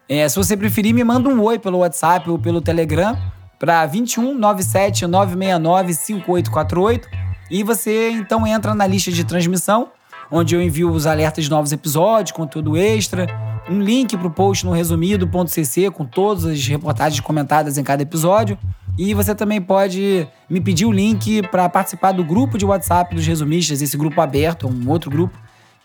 É, 0.08 0.28
se 0.28 0.36
você 0.36 0.58
preferir, 0.58 0.93
me 0.93 1.04
manda 1.04 1.30
um 1.30 1.41
oi 1.41 1.58
pelo 1.58 1.80
WhatsApp 1.80 2.30
ou 2.30 2.38
pelo 2.38 2.62
Telegram 2.62 3.17
para 3.58 3.86
21 3.86 4.34
97 4.34 5.08
969 5.08 5.93
5848 5.93 7.08
e 7.50 7.63
você 7.63 8.10
então 8.12 8.45
entra 8.47 8.74
na 8.74 8.88
lista 8.88 9.12
de 9.12 9.24
transmissão, 9.24 9.89
onde 10.32 10.56
eu 10.56 10.62
envio 10.62 10.89
os 10.89 11.06
alertas 11.06 11.43
de 11.43 11.50
novos 11.50 11.71
episódios, 11.71 12.32
conteúdo 12.32 12.78
extra, 12.78 13.28
um 13.71 13.81
link 13.81 14.17
para 14.17 14.27
o 14.27 14.31
post 14.31 14.65
no 14.65 14.73
resumido.cc 14.73 15.89
com 15.91 16.05
todas 16.05 16.45
as 16.45 16.67
reportagens 16.67 17.21
comentadas 17.21 17.77
em 17.77 17.84
cada 17.84 18.03
episódio 18.03 18.57
e 18.97 19.13
você 19.13 19.34
também 19.34 19.62
pode 19.62 20.27
me 20.49 20.60
pedir 20.60 20.86
o 20.86 20.91
link 20.91 21.41
para 21.47 21.69
participar 21.69 22.12
do 22.12 22.23
grupo 22.23 22.57
de 22.57 22.65
WhatsApp 22.65 23.15
dos 23.15 23.25
resumistas, 23.25 23.81
esse 23.81 23.95
grupo 23.95 24.19
aberto, 24.19 24.67
um 24.67 24.89
outro 24.89 25.10
grupo, 25.10 25.38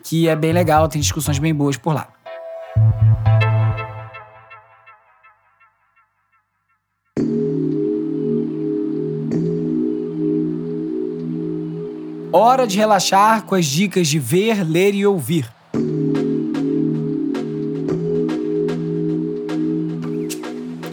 que 0.03 0.29
é 0.29 0.35
bem 0.35 0.53
legal, 0.53 0.88
tem 0.88 1.01
discussões 1.01 1.38
bem 1.38 1.55
boas 1.55 1.77
por 1.77 1.94
lá. 1.94 2.09
Hora 12.33 12.66
de 12.66 12.77
relaxar 12.77 13.44
com 13.44 13.55
as 13.55 13.64
dicas 13.64 14.09
de 14.09 14.18
ver, 14.18 14.62
ler 14.62 14.94
e 14.94 15.07
ouvir. 15.07 15.56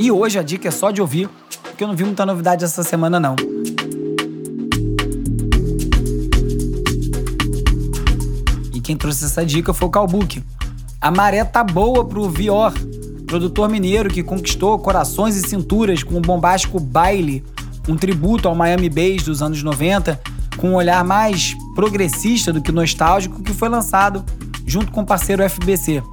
E 0.03 0.11
hoje 0.11 0.37
a 0.37 0.43
dica 0.43 0.67
é 0.67 0.71
só 0.71 0.91
de 0.91 0.99
ouvir 0.99 1.29
porque 1.61 1.81
eu 1.81 1.87
não 1.87 1.95
vi 1.95 2.03
muita 2.03 2.25
novidade 2.25 2.65
essa 2.65 2.83
semana, 2.83 3.21
não. 3.21 3.37
E 8.73 8.81
quem 8.81 8.97
trouxe 8.97 9.23
essa 9.23 9.45
dica 9.45 9.73
foi 9.73 9.87
o 9.87 9.89
Calbuque. 9.89 10.43
A 10.99 11.09
maré 11.09 11.45
tá 11.45 11.63
boa 11.63 12.03
pro 12.03 12.29
Vior, 12.29 12.73
produtor 13.25 13.69
mineiro 13.69 14.09
que 14.09 14.21
conquistou 14.21 14.77
corações 14.77 15.37
e 15.37 15.47
cinturas 15.47 16.03
com 16.03 16.17
o 16.17 16.21
bombástico 16.21 16.81
Baile, 16.81 17.41
um 17.87 17.95
tributo 17.95 18.49
ao 18.49 18.55
Miami 18.55 18.89
Bass 18.89 19.23
dos 19.23 19.41
anos 19.41 19.63
90, 19.63 20.19
com 20.57 20.71
um 20.71 20.75
olhar 20.75 21.01
mais 21.05 21.55
progressista 21.75 22.51
do 22.51 22.61
que 22.61 22.73
nostálgico, 22.73 23.41
que 23.41 23.53
foi 23.53 23.69
lançado 23.69 24.25
junto 24.67 24.91
com 24.91 24.99
o 24.99 25.05
parceiro 25.05 25.49
FBC. 25.49 26.03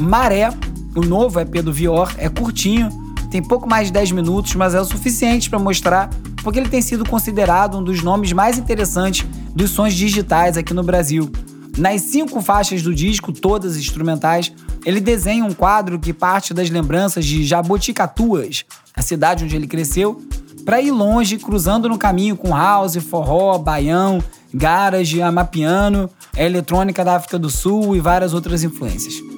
Maré, 0.00 0.52
o 0.96 1.02
novo 1.02 1.38
EP 1.38 1.62
do 1.62 1.72
Vior, 1.72 2.12
é 2.18 2.28
curtinho, 2.28 2.99
tem 3.30 3.42
pouco 3.42 3.68
mais 3.68 3.86
de 3.86 3.92
10 3.92 4.12
minutos, 4.12 4.54
mas 4.54 4.74
é 4.74 4.80
o 4.80 4.84
suficiente 4.84 5.48
para 5.48 5.58
mostrar 5.58 6.10
porque 6.42 6.58
ele 6.58 6.68
tem 6.68 6.82
sido 6.82 7.08
considerado 7.08 7.78
um 7.78 7.84
dos 7.84 8.02
nomes 8.02 8.32
mais 8.32 8.58
interessantes 8.58 9.26
dos 9.54 9.70
sons 9.70 9.94
digitais 9.94 10.56
aqui 10.56 10.74
no 10.74 10.82
Brasil. 10.82 11.30
Nas 11.76 12.02
cinco 12.02 12.40
faixas 12.40 12.82
do 12.82 12.94
disco, 12.94 13.32
todas 13.32 13.76
instrumentais, 13.76 14.52
ele 14.84 15.00
desenha 15.00 15.44
um 15.44 15.52
quadro 15.52 15.98
que 15.98 16.12
parte 16.12 16.52
das 16.52 16.68
lembranças 16.68 17.24
de 17.24 17.44
Jaboticatuas, 17.44 18.64
a 18.94 19.02
cidade 19.02 19.44
onde 19.44 19.54
ele 19.54 19.66
cresceu, 19.66 20.20
para 20.64 20.80
ir 20.80 20.90
longe, 20.90 21.38
cruzando 21.38 21.88
no 21.88 21.96
caminho 21.96 22.36
com 22.36 22.54
house, 22.54 22.96
forró, 22.96 23.56
baião, 23.58 24.22
garage, 24.52 25.22
amapiano, 25.22 26.10
a 26.36 26.42
eletrônica 26.42 27.04
da 27.04 27.16
África 27.16 27.38
do 27.38 27.48
Sul 27.48 27.96
e 27.96 28.00
várias 28.00 28.34
outras 28.34 28.62
influências. 28.62 29.29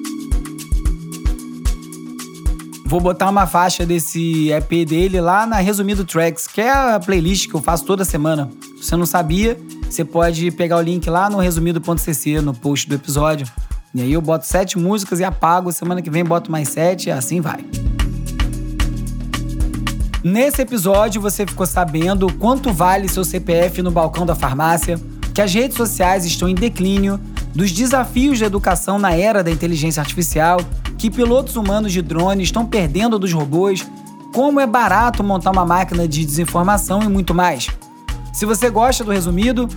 Vou 2.93 3.01
botar 3.01 3.27
uma 3.27 3.47
faixa 3.47 3.87
desse 3.87 4.51
EP 4.51 4.87
dele 4.87 5.19
lá 5.19 5.47
na 5.47 5.55
Resumido 5.55 6.05
Tracks, 6.05 6.45
que 6.45 6.61
é 6.61 6.69
a 6.69 6.99
playlist 6.99 7.49
que 7.49 7.55
eu 7.55 7.59
faço 7.59 7.83
toda 7.85 8.05
semana. 8.05 8.51
Se 8.79 8.87
você 8.87 8.95
não 8.95 9.07
sabia, 9.07 9.57
você 9.89 10.05
pode 10.05 10.51
pegar 10.51 10.77
o 10.77 10.81
link 10.83 11.09
lá 11.09 11.27
no 11.27 11.39
resumido.cc, 11.39 12.39
no 12.39 12.53
post 12.53 12.87
do 12.87 12.93
episódio. 12.93 13.47
E 13.95 14.01
aí 14.03 14.13
eu 14.13 14.21
boto 14.21 14.45
sete 14.45 14.77
músicas 14.77 15.19
e 15.19 15.23
apago. 15.23 15.71
Semana 15.71 16.03
que 16.03 16.09
vem 16.11 16.23
boto 16.23 16.51
mais 16.51 16.69
sete 16.69 17.09
e 17.09 17.11
assim 17.11 17.41
vai. 17.41 17.65
Nesse 20.23 20.61
episódio 20.61 21.19
você 21.19 21.47
ficou 21.47 21.65
sabendo 21.65 22.31
quanto 22.33 22.71
vale 22.71 23.09
seu 23.09 23.23
CPF 23.23 23.81
no 23.81 23.89
balcão 23.89 24.23
da 24.23 24.35
farmácia, 24.35 24.99
que 25.33 25.41
as 25.41 25.51
redes 25.51 25.77
sociais 25.77 26.25
estão 26.25 26.47
em 26.47 26.53
declínio, 26.53 27.19
dos 27.55 27.71
desafios 27.71 28.39
da 28.39 28.45
educação 28.45 28.99
na 28.99 29.15
era 29.15 29.43
da 29.43 29.49
inteligência 29.49 29.99
artificial 29.99 30.59
que 31.03 31.11
pilotos 31.11 31.57
humanos 31.57 31.91
de 31.91 32.01
drones 32.01 32.47
estão 32.47 32.65
perdendo 32.65 33.19
dos 33.19 33.33
robôs, 33.33 33.85
como 34.33 34.61
é 34.61 34.65
barato 34.65 35.21
montar 35.21 35.51
uma 35.51 35.65
máquina 35.65 36.07
de 36.07 36.23
desinformação 36.23 37.03
e 37.03 37.09
muito 37.09 37.33
mais. 37.33 37.67
Se 38.31 38.45
você 38.45 38.69
gosta 38.69 39.03
do 39.03 39.11
resumido, 39.11 39.67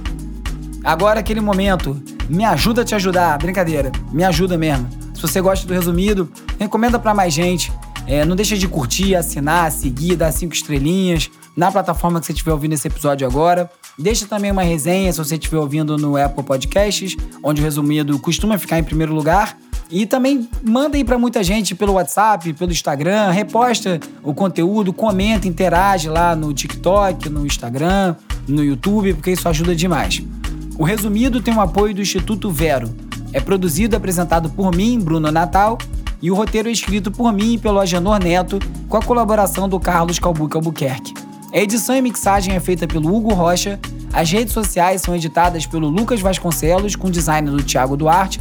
agora 0.85 1.19
aquele 1.19 1.41
momento. 1.41 2.01
Me 2.29 2.45
ajuda 2.45 2.83
a 2.83 2.85
te 2.85 2.95
ajudar. 2.95 3.37
Brincadeira, 3.39 3.91
me 4.13 4.23
ajuda 4.23 4.57
mesmo. 4.57 4.89
Se 5.17 5.21
você 5.21 5.41
gosta 5.41 5.67
do 5.67 5.75
resumido, 5.75 6.31
recomenda 6.61 6.97
para 6.97 7.13
mais 7.13 7.35
gente. 7.35 7.73
É, 8.07 8.25
não 8.25 8.37
deixa 8.37 8.57
de 8.57 8.69
curtir, 8.69 9.17
assinar, 9.17 9.73
seguir, 9.73 10.15
dar 10.15 10.31
cinco 10.31 10.55
estrelinhas 10.55 11.29
na 11.57 11.73
plataforma 11.73 12.21
que 12.21 12.27
você 12.27 12.33
estiver 12.33 12.53
ouvindo 12.53 12.75
esse 12.75 12.87
episódio 12.87 13.27
agora. 13.27 13.69
Deixa 13.99 14.27
também 14.27 14.53
uma 14.53 14.63
resenha 14.63 15.13
se 15.13 15.19
você 15.19 15.35
estiver 15.35 15.59
ouvindo 15.59 15.99
no 15.99 16.17
Apple 16.17 16.45
Podcasts, 16.45 17.17
onde 17.43 17.61
o 17.61 17.65
resumido 17.65 18.17
costuma 18.21 18.57
ficar 18.59 18.79
em 18.79 18.85
primeiro 18.85 19.13
lugar. 19.13 19.59
E 19.91 20.05
também 20.05 20.49
manda 20.63 20.97
aí 20.97 21.05
para 21.05 21.19
muita 21.19 21.45
gente 21.45 21.75
pelo 21.75 21.95
WhatsApp, 21.95 22.53
pelo 22.55 22.73
Instagram, 22.73 23.31
reposta 23.31 24.01
o 24.23 24.35
conteúdo, 24.35 24.93
comenta, 24.93 25.47
interage 25.47 26.09
lá 26.09 26.35
no 26.35 26.53
TikTok, 26.53 27.29
no 27.29 27.47
Instagram, 27.47 28.17
no 28.49 28.65
YouTube, 28.65 29.15
porque 29.15 29.31
isso 29.31 29.49
ajuda 29.49 29.75
demais. 29.77 30.23
O 30.77 30.85
resumido 30.85 31.41
tem 31.41 31.55
o 31.55 31.61
apoio 31.61 31.95
do 31.95 32.03
Instituto 32.03 32.51
Vero. 32.51 32.95
É 33.33 33.41
produzido 33.41 33.95
e 33.95 33.97
apresentado 33.97 34.51
por 34.51 34.75
mim, 34.75 34.99
Bruno 34.99 35.31
Natal, 35.31 35.79
e 36.21 36.31
o 36.31 36.35
roteiro 36.35 36.69
é 36.69 36.73
escrito 36.73 37.11
por 37.11 37.33
mim 37.33 37.55
e 37.55 37.59
pelo 37.59 37.79
Agenor 37.79 38.19
Neto, 38.19 38.59
com 38.89 38.97
a 38.97 39.03
colaboração 39.03 39.69
do 39.69 39.79
Carlos 39.79 40.19
Calbuque 40.19 40.57
Albuquerque. 40.57 41.15
A 41.53 41.59
edição 41.59 41.95
e 41.95 42.03
mixagem 42.03 42.55
é 42.55 42.61
feita 42.61 42.87
pelo 42.87 43.15
Hugo 43.15 43.33
Rocha 43.33 43.79
as 44.17 44.31
redes 44.31 44.55
sociais 44.55 45.03
são 45.03 45.15
editadas 45.15 45.67
pelo 45.67 45.91
Lucas 45.91 46.23
Vasconcelos, 46.23 46.97
com 46.97 47.11
design 47.11 47.51
do 47.51 47.63
Thiago 47.63 47.99
Duarte 47.99 48.41